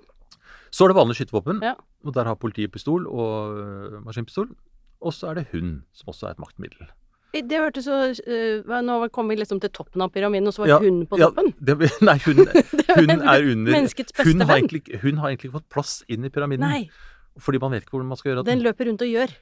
[0.69, 1.75] Så er det vanlig skytevåpen, Ja.
[2.03, 4.51] og der har politiet pistol og øh, maskinpistol.
[4.99, 6.87] Og så er det hund, som også er et maktmiddel.
[7.33, 10.67] Det hørtes så uh, Nå kom vi liksom til toppen av pyramiden, og så var
[10.75, 11.49] Ja, hunden på ja, toppen.
[11.65, 12.43] det, nei, hun,
[12.99, 15.01] hun er under Menneskets beste hun har, venn.
[15.01, 16.61] hun har egentlig ikke fått plass inn i pyramiden.
[16.67, 16.83] Nei,
[17.41, 18.51] Fordi man vet ikke hvordan man skal gjøre det.
[18.53, 19.33] den løper rundt og gjør.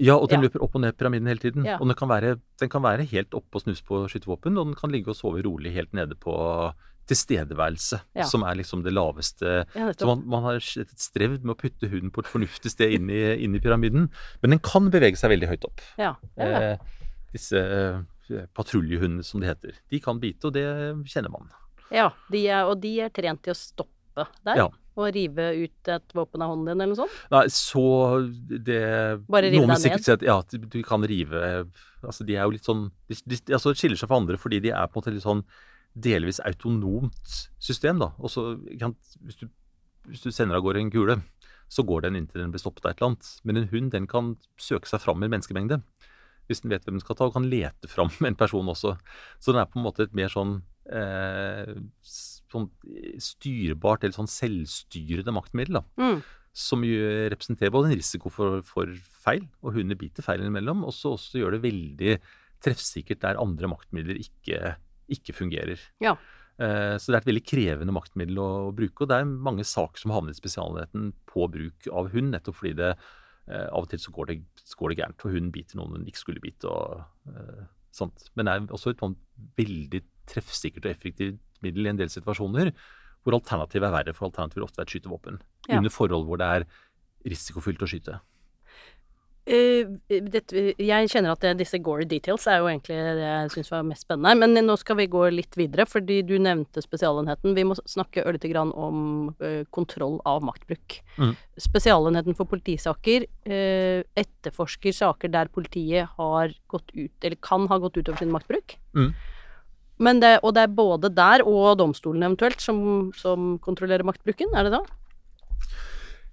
[0.00, 0.48] Ja, og den Ja.
[0.48, 1.64] løper opp og ned pyramiden hele tiden.
[1.68, 1.76] Ja.
[1.78, 4.74] Og den kan, være, den kan være helt oppe og snuse på skytevåpen, og den
[4.74, 6.34] kan ligge og sove rolig helt nede på
[7.06, 8.24] tilstedeværelse, Ja.
[8.24, 12.10] som er liksom det laveste Ja, Så man, man har strevd med å putte hunden
[12.10, 14.08] på et fornuftig sted inn i, inn i pyramiden.
[14.42, 15.80] Men den kan bevege seg veldig høyt opp.
[16.00, 16.72] Ja, det er det.
[16.80, 17.03] Eh,
[17.34, 19.76] disse eh, patruljehundene, som de heter.
[19.92, 20.64] De kan bite, og det
[21.10, 21.50] kjenner man.
[21.92, 24.62] ja de er, og de er trent til å stoppe der.
[24.62, 24.70] Ja.
[24.94, 27.14] Og rive ut et våpen av hånden din, eller noe sånt.
[27.34, 27.82] Nei, så
[28.46, 28.84] det
[29.26, 30.04] Bare rive deg ned?
[30.06, 31.40] Sett, ja, du kan rive
[32.04, 34.70] Altså, de er jo litt sånn de, de, altså, skiller seg fra andre fordi de
[34.70, 35.42] er på en måte litt sånn
[35.94, 38.10] delvis autonomt system, da.
[38.18, 39.42] Og så hvis,
[40.10, 41.18] hvis du sender av gårde en kule,
[41.70, 43.30] så går den inntil den blir stoppet av et eller annet.
[43.42, 45.80] Men en hund, den kan søke seg fram i en menneskemengde.
[46.48, 48.96] Hvis den vet hvem den skal ta, og kan lete fram en person også.
[49.40, 50.58] Så den er på en måte et mer sånn
[50.90, 51.74] eh,
[52.04, 52.68] sånn
[53.18, 55.80] styrbart eller sånn selvstyrende maktmiddel.
[55.80, 56.22] da Mm.
[56.54, 58.86] som jo representerer både en risiko for, for
[59.24, 62.12] feil, og hunder biter feil innimellom, og så også gjør det veldig
[62.62, 64.76] treffsikkert der andre maktmidler ikke,
[65.10, 65.80] ikke fungerer.
[66.00, 66.12] Ja.
[66.54, 69.64] Eh, Så det er et veldig krevende maktmiddel å, å bruke, og det er mange
[69.66, 73.04] saker som havner i spesialenheten på bruk av hund, nettopp fordi det eh,
[73.52, 76.06] av og til så går det, så går det gærent, og hunden biter noen hun
[76.08, 76.68] ikke skulle bite.
[76.70, 77.64] og eh,
[77.94, 78.28] sånt.
[78.34, 79.02] Men det er også et
[79.58, 82.72] veldig treffsikkert og effektivt middel i en del situasjoner
[83.24, 85.38] hvor alternativet er verre, for alternativet vil ofte være et skytevåpen.
[85.70, 85.78] Ja.
[85.78, 86.66] Under forhold hvor det er
[87.24, 88.18] risikofylt å skyte.
[89.44, 93.68] Eh, dette, jeg kjenner at det, disse gory details er jo egentlig det jeg syns
[93.74, 94.32] var mest spennende.
[94.40, 97.52] Men nå skal vi gå litt videre, fordi du nevnte Spesialenheten.
[97.56, 100.96] Vi må snakke ørlite grann om eh, kontroll av maktbruk.
[101.20, 101.34] Mm.
[101.60, 108.00] Spesialenheten for politisaker eh, etterforsker saker der politiet har gått ut, eller kan ha gått
[108.00, 108.78] utover sin maktbruk.
[108.96, 109.12] Mm.
[110.04, 114.66] Men det, og det er både der og domstolen eventuelt som, som kontrollerer maktbruken, er
[114.66, 114.82] det da?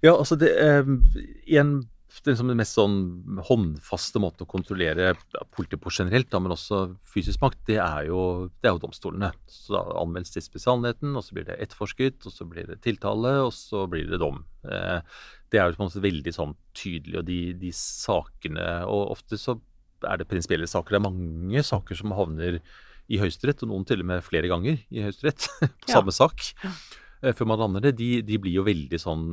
[0.02, 0.88] Ja, altså det eh,
[1.60, 1.76] en,
[2.26, 2.96] den, som den mest sånn
[3.48, 5.14] håndfaste måten å kontrollere
[5.54, 9.30] politiet på generelt, da, men også fysisk makt, det er jo, det er jo domstolene.
[9.50, 13.32] Så da anmeldes det Spesialenheten, og så blir det etterforsket, og så blir det tiltale,
[13.46, 14.42] og så blir det dom.
[14.68, 15.00] Eh,
[15.52, 19.36] det er jo på en måte veldig sånn tydelig, og de, de sakene Og ofte
[19.40, 19.56] så
[20.08, 20.96] er det prinsipielle saker.
[20.96, 22.60] Det er mange saker som havner
[23.12, 25.96] i Høyesterett, og noen til og med flere ganger i Høyesterett på Ja.
[26.00, 26.42] samme sak.
[27.22, 27.96] eh, Før man lander det.
[27.98, 29.26] De, de blir jo veldig sånn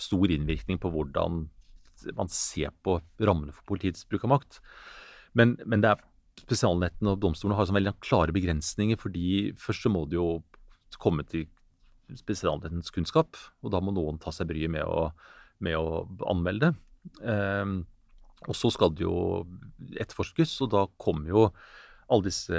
[0.00, 1.42] stor innvirkning på hvordan
[2.16, 4.60] man ser på rammene for politiets bruk av makt.
[5.38, 6.02] Men, men det er
[6.42, 10.42] spesialnettene og domstolene har sånn veldig klare begrensninger, fordi først så må det jo
[11.02, 11.46] komme til
[12.18, 15.08] spesialnettens kunnskap, og da må noen ta seg bryet med å,
[15.64, 16.80] med å anmelde det.
[17.24, 17.82] Um,
[18.48, 19.16] og så skal det jo
[19.94, 21.46] etterforskes, og da kommer jo
[22.12, 22.58] alle disse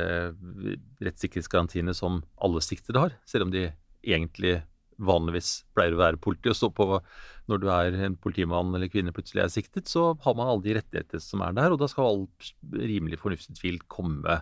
[1.03, 3.67] rettssikkerhetsgarantiene som alle siktede har, selv om de
[4.01, 4.61] egentlig
[5.01, 6.87] vanligvis pleier å være politi og stå på
[7.51, 10.77] når du er en politimann eller kvinne plutselig er siktet, så har man alle de
[10.77, 12.21] rettigheter som er der, og da skal all
[12.79, 14.39] rimelig fornuftig tvil komme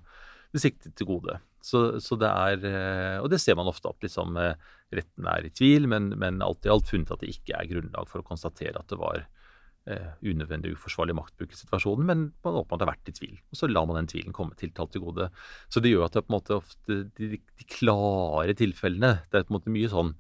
[0.52, 1.40] det siktede til gode.
[1.64, 4.58] Så, så det er eh, Og det ser man ofte at liksom eh,
[4.92, 8.10] retten er i tvil, men, men alt i alt funnet at det ikke er grunnlag
[8.10, 12.86] for å konstatere at det var eh, unødvendig uforsvarlig maktbruk i situasjonen, men man åpenbart
[12.86, 13.38] har vært i tvil.
[13.54, 15.30] Og så lar man den tvilen komme tiltalt til gode.
[15.72, 19.40] Så det gjør at det er på en måte ofte de, de klare tilfellene Det
[19.40, 20.16] er på en måte mye sånn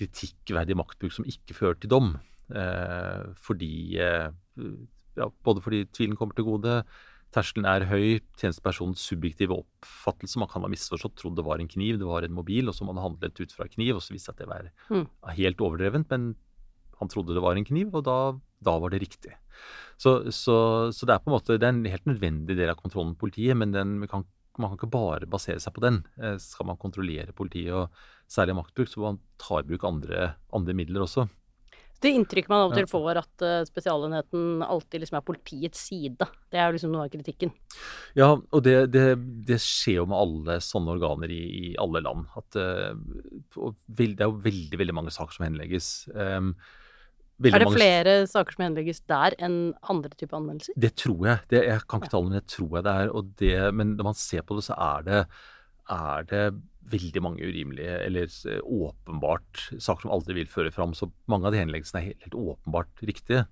[0.00, 2.14] kritikkverdig maktbruk som ikke fører til dom.
[2.50, 3.72] Eh, fordi
[4.02, 4.32] eh,
[5.18, 6.80] ja, Både fordi tvilen kommer til gode,
[7.34, 12.00] terskelen er høy, tjenestepersonens subjektive oppfattelse Man kan ha misforstått, trodd det var en kniv,
[12.00, 14.40] det var en mobil, og så man handlet ut fra kniv, og så viste det
[14.40, 15.06] seg at det var Mm.
[15.36, 16.34] helt overdrevent, men
[17.00, 18.18] han trodde det var en kniv, og da,
[18.60, 19.32] da var det riktig.
[20.00, 22.80] Så, så, så det er på en måte det er en helt nødvendig del av
[22.80, 24.26] kontrollen med politiet, men den, kan kan,
[24.62, 26.02] man kan ikke bare basere seg på den.
[26.20, 30.32] Eh, Skal man kontrollere politiet, og særlig maktbruk, så må man ta i bruk andre,
[30.56, 31.26] andre midler også.
[32.00, 36.28] Det inntrykket man av og til får, at eh, Spesialenheten alltid liksom er politiets side.
[36.48, 37.52] Det er jo liksom noe av kritikken.
[38.16, 39.04] Ja, og det, det,
[39.48, 42.30] det skjer jo med alle sånne organer i, i alle land.
[42.40, 42.94] At, eh,
[43.84, 45.90] det er jo veldig veldig mange saker som henlegges.
[46.16, 46.54] Um,
[47.48, 50.74] Er det mange- flere saker som henlegges der enn andre typer anmeldelser?
[50.76, 51.38] Det tror jeg.
[51.48, 53.12] Det, jeg kan ikke tallene, men jeg tror jeg det er.
[53.16, 55.26] Og det, men når man ser på det, så er det,
[55.88, 56.44] er det
[56.90, 58.26] veldig mange urimelige, eller
[58.60, 60.92] åpenbart saker som aldri vil føre fram.
[60.92, 63.46] Så mange av de henleggelsene er helt, helt åpenbart riktige.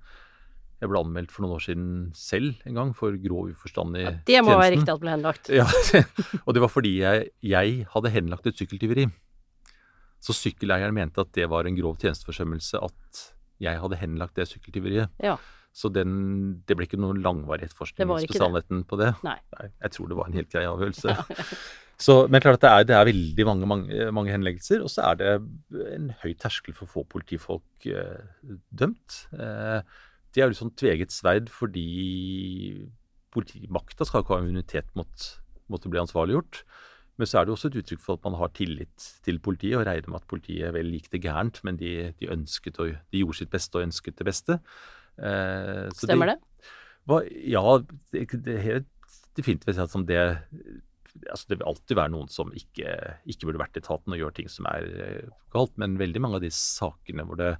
[0.79, 4.45] Jeg ble anmeldt for noen år siden selv en gang for grov uforstand i Det
[4.47, 5.49] må være riktig at ble henlagt.
[5.51, 5.65] Ja,
[6.47, 9.09] og det var fordi jeg, jeg hadde henlagt et sykkeltyveri.
[10.23, 13.25] Så sykkeleieren mente at det var en grov tjenesteforsømmelse at
[13.63, 15.15] jeg hadde henlagt det sykkeltyveriet.
[15.23, 15.37] Ja.
[15.75, 19.13] Så den, det ble ikke noen langvarig etterforskning i Spesialenheten på det.
[19.27, 19.37] Nei.
[19.59, 21.15] Jeg tror det var en helt grei avgjørelse.
[21.99, 25.09] Så, men klart at det er, det er veldig mange, mange, mange henleggelser, og så
[25.09, 25.31] er det
[25.97, 29.17] en høy terskel for å få politifolk eh, dømt.
[29.35, 29.81] Eh,
[30.31, 31.89] det er jo litt sånn tveget sverd fordi
[33.35, 35.27] politimakta skal ikke ha immunitet mot,
[35.67, 36.63] mot å bli ansvarliggjort.
[37.19, 39.87] Men så er det også et uttrykk for at man har tillit til politiet, og
[39.89, 43.51] regner med at politiet vel gikk det gærent, men de, de, ønsket de gjorde sitt
[43.51, 44.61] beste og ønsket det beste.
[45.19, 46.39] Eh, så Stemmer det?
[47.09, 47.65] Hva, ja,
[48.13, 50.21] det, det helt definitivt at som det
[51.33, 52.93] altså Det vil alltid være noen som ikke,
[53.27, 56.39] ikke burde vært i etaten og gjør ting som er eh, galt, men veldig mange
[56.39, 57.57] av de sakene hvor det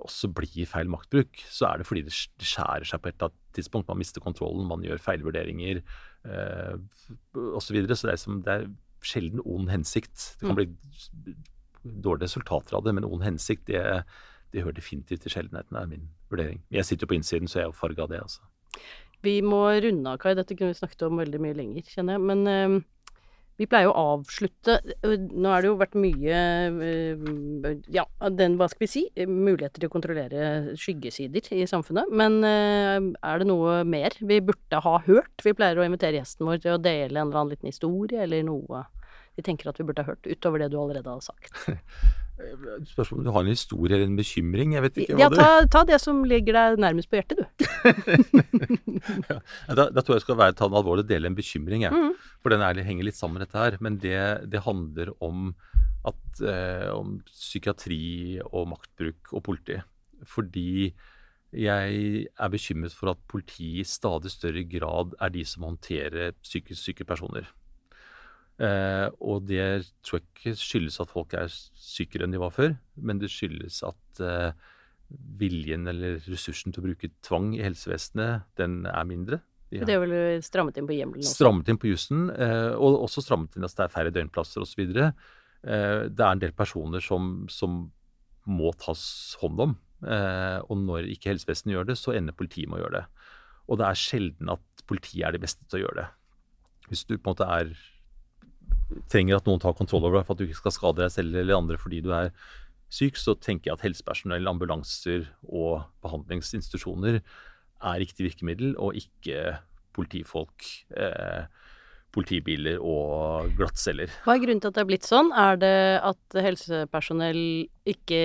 [0.00, 3.28] også blir feil maktbruk, så er det fordi det det skjærer seg på et eller
[3.28, 3.90] annet tidspunkt.
[3.90, 6.72] Man mister kontrollen, man gjør feilvurderinger eh,
[7.52, 7.60] osv.
[7.60, 7.98] Så, videre.
[7.98, 8.66] så det er, som, det er
[9.04, 10.36] sjelden ond hensikt.
[10.40, 10.56] Det kan Mm.
[10.56, 11.34] bli
[11.84, 14.04] dårlige resultater av det, men ond hensikt, det,
[14.52, 16.62] det hører definitivt til sjeldenheten, er min vurdering.
[16.72, 18.40] Jeg sitter jo på innsiden, så jeg er jo farga av det, altså.
[19.24, 20.34] Vi må runde av, Kai.
[20.36, 22.24] Dette kunne vi snakket om veldig mye lenger, kjenner jeg.
[22.28, 22.80] Men eh,
[23.60, 26.38] vi pleier å avslutte Nå har det jo vært mye
[27.94, 29.04] Ja, den, hva skal vi si?
[29.28, 32.10] Muligheter til å kontrollere skyggesider i samfunnet.
[32.10, 35.34] Men er det noe mer vi burde ha hørt?
[35.44, 38.44] Vi pleier å invitere gjesten vår til å dele en eller annen liten historie, eller
[38.46, 38.84] noe
[39.34, 41.50] vi tenker at vi burde ha hørt, utover det du allerede har sagt.
[42.90, 44.74] Spørsmålet om du har en historie eller en bekymring.
[44.74, 47.64] Jeg vet ikke Ja, hva ta, ta det som ligger deg nærmest på hjertet, du.
[49.68, 51.84] Ja, da, da tror jeg jeg skal være, ta den alvorlig og dele en bekymring.
[51.86, 51.94] Jeg.
[51.94, 52.14] Mm.
[52.42, 53.78] For den er, henger litt sammen med dette her.
[53.84, 54.18] Men det,
[54.50, 55.50] det handler om,
[56.08, 59.78] at, eh, om psykiatri og maktbruk og politi.
[60.26, 60.92] Fordi
[61.54, 66.80] jeg er bekymret for at politiet i stadig større grad er de som håndterer psykisk
[66.82, 67.46] syke personer.
[68.62, 69.64] Eh, og det
[70.06, 73.80] tror jeg ikke skyldes at folk er sykere enn de var før, men det skyldes
[73.86, 74.52] at eh,
[75.40, 79.40] viljen eller ressursen til å bruke tvang i helsevesenet, den er mindre.
[79.74, 79.86] Ja.
[79.88, 81.34] Det er vel strammet inn på hjemmelen også.
[81.40, 84.84] strammet inn på jussen, eh, og også strammet inn at det er færre døgnplasser osv.
[84.84, 85.14] Eh,
[85.64, 87.88] det er en del personer som, som
[88.46, 89.02] må tas
[89.40, 89.74] hånd om.
[90.04, 93.32] Eh, og når ikke helsevesenet gjør det, så ender politiet med å gjøre det.
[93.64, 96.08] Og det er sjelden at politiet er de beste til å gjøre det.
[96.90, 97.72] Hvis du på en måte er
[99.10, 101.40] trenger at noen tar kontroll over deg for at du ikke skal skade deg selv
[101.40, 102.30] eller andre fordi du er
[102.94, 107.20] syk, så tenker jeg at helsepersonell, ambulanser og behandlingsinstitusjoner
[107.84, 109.58] er riktig virkemiddel, og ikke
[109.94, 111.44] politifolk, eh,
[112.14, 114.12] politibiler og glattceller.
[114.22, 115.32] Hva er grunnen til at det er blitt sånn?
[115.34, 117.42] Er det at helsepersonell
[117.90, 118.20] ikke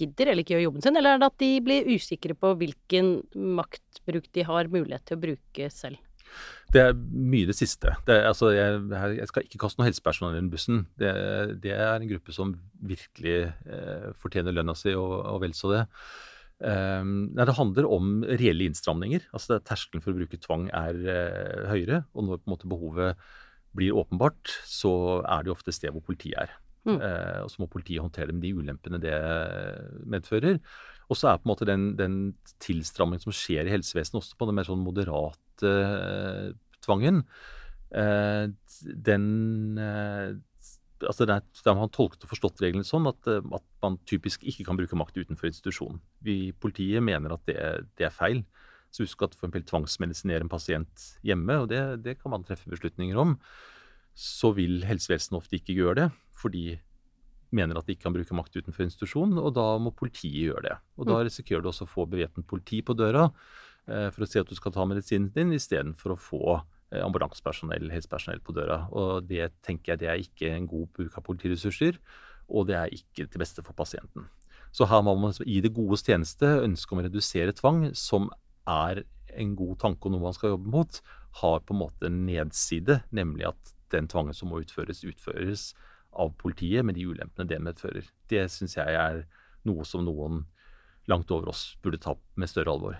[0.00, 3.18] gidder eller ikke gjør jobben sin, eller er det at de blir usikre på hvilken
[3.58, 6.00] maktbruk de har mulighet til å bruke selv?
[6.68, 7.94] Det er mye det siste.
[8.04, 8.80] Det altså, jeg,
[9.16, 10.82] jeg skal ikke kaste noe helsepersonell under bussen.
[11.00, 11.12] Det,
[11.64, 12.52] det er en gruppe som
[12.90, 15.84] virkelig eh, fortjener lønna si, og, og vel så det.
[16.58, 19.28] Um, nei, det handler om reelle innstramninger.
[19.32, 22.02] Altså, terskelen for å bruke tvang er eh, høyere.
[22.12, 23.16] Og når måte behovet
[23.78, 24.92] blir åpenbart, så
[25.22, 26.54] er det jo ofte et sted hvor politiet er.
[26.88, 27.00] Mm.
[27.00, 29.16] Uh, og så må politiet håndtere det med de ulempene det
[30.08, 30.60] medfører.
[31.08, 32.16] Og så er på en måte den, den
[32.62, 36.50] tilstrammingen som skjer i helsevesenet, også på den mer sånn moderate eh,
[36.84, 37.22] tvangen,
[37.96, 38.44] eh,
[39.08, 39.24] den
[39.80, 40.36] eh,
[41.06, 44.44] altså er, Der har man tolket og forstått reglene sånn at, eh, at man typisk
[44.44, 46.00] ikke kan bruke makt utenfor institusjonen.
[46.24, 47.58] Vi i politiet mener at det,
[47.98, 48.44] det er feil.
[48.90, 52.70] Så husk at for eksempel tvangsmedisinere en pasient hjemme, og det, det kan man treffe
[52.72, 53.36] beslutninger om,
[54.18, 56.06] så vil helsevesenet ofte ikke gjøre det,
[56.40, 56.78] fordi
[57.54, 60.76] mener at de ikke kan bruke makt utenfor institusjon, og da må politiet gjøre det.
[61.00, 63.28] Og da risikerer du også å få bevæpnet politi på døra
[63.88, 67.88] eh, for å si at du skal ta medisinen din, istedenfor å få eh, ambulansepersonell,
[67.94, 68.82] helsepersonell på døra.
[68.92, 72.00] Og det tenker jeg det er ikke en god bruk av politiressurser,
[72.48, 74.28] og det er ikke til beste for pasienten.
[74.72, 78.28] Så her må man i det godes tjeneste ønske om å redusere tvang, som
[78.68, 79.04] er
[79.38, 81.00] en god tanke og noe man skal jobbe mot,
[81.40, 85.70] har på en måte en nedside, nemlig at den tvangen som må utføres, utføres
[86.12, 88.08] av politiet med de ulempene det medfører.
[88.30, 89.24] Det syns jeg er
[89.68, 90.44] noe som noen
[91.08, 92.98] langt over oss burde ta med større alvor.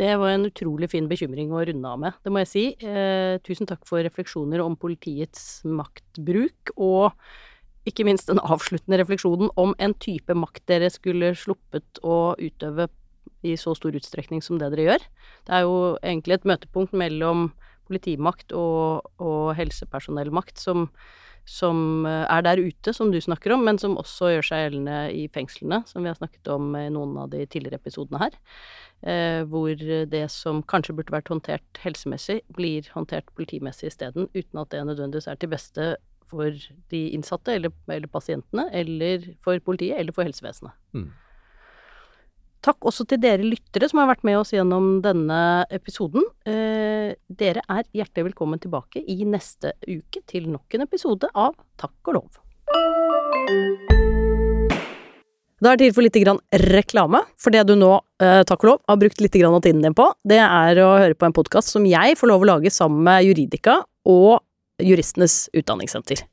[0.00, 2.64] Det var en utrolig fin bekymring å runde av med, det må jeg si.
[2.80, 7.12] Eh, tusen takk for refleksjoner om politiets maktbruk, og
[7.88, 12.88] ikke minst den avsluttende refleksjonen om en type makt dere skulle sluppet å utøve
[13.44, 15.06] i så stor utstrekning som det dere gjør.
[15.48, 17.50] Det er jo egentlig et møtepunkt mellom
[17.90, 20.88] politimakt og, og helsepersonellmakt som,
[21.48, 24.98] som eh, er der ute, som du snakker om, men som også gjør seg gjeldende
[25.16, 28.38] i fengslene, som vi har snakket om i noen av de tidligere episodene her.
[29.00, 34.72] Eh, hvor det som kanskje burde vært håndtert helsemessig, blir håndtert politimessig isteden, uten at
[34.74, 35.90] det nødvendigvis er til beste
[36.30, 36.54] for
[36.92, 40.76] de innsatte, eller, eller pasientene, eller for politiet, eller for helsevesenet.
[40.94, 41.10] Mm.
[42.60, 46.26] Takk også til dere lyttere som har vært med oss gjennom denne episoden.
[46.44, 52.10] Eh, dere er hjertelig velkommen tilbake i neste uke til nok en episode av Takk
[52.12, 52.28] og lov.
[55.60, 56.20] Da er det tid for litt
[56.68, 57.22] reklame.
[57.40, 60.12] For det du nå, eh, takk og lov, har brukt litt av tiden din på,
[60.24, 63.24] det er å høre på en podkast som jeg får lov å lage sammen med
[63.24, 64.40] Juridika og
[64.80, 66.24] Juristenes Utdanningssenter.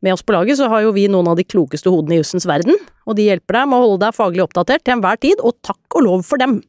[0.00, 2.46] Med oss på laget så har jo vi noen av de klokeste hodene i jussens
[2.46, 2.76] verden,
[3.08, 5.98] og de hjelper deg med å holde deg faglig oppdatert til enhver tid, og takk
[5.98, 6.60] og lov for dem!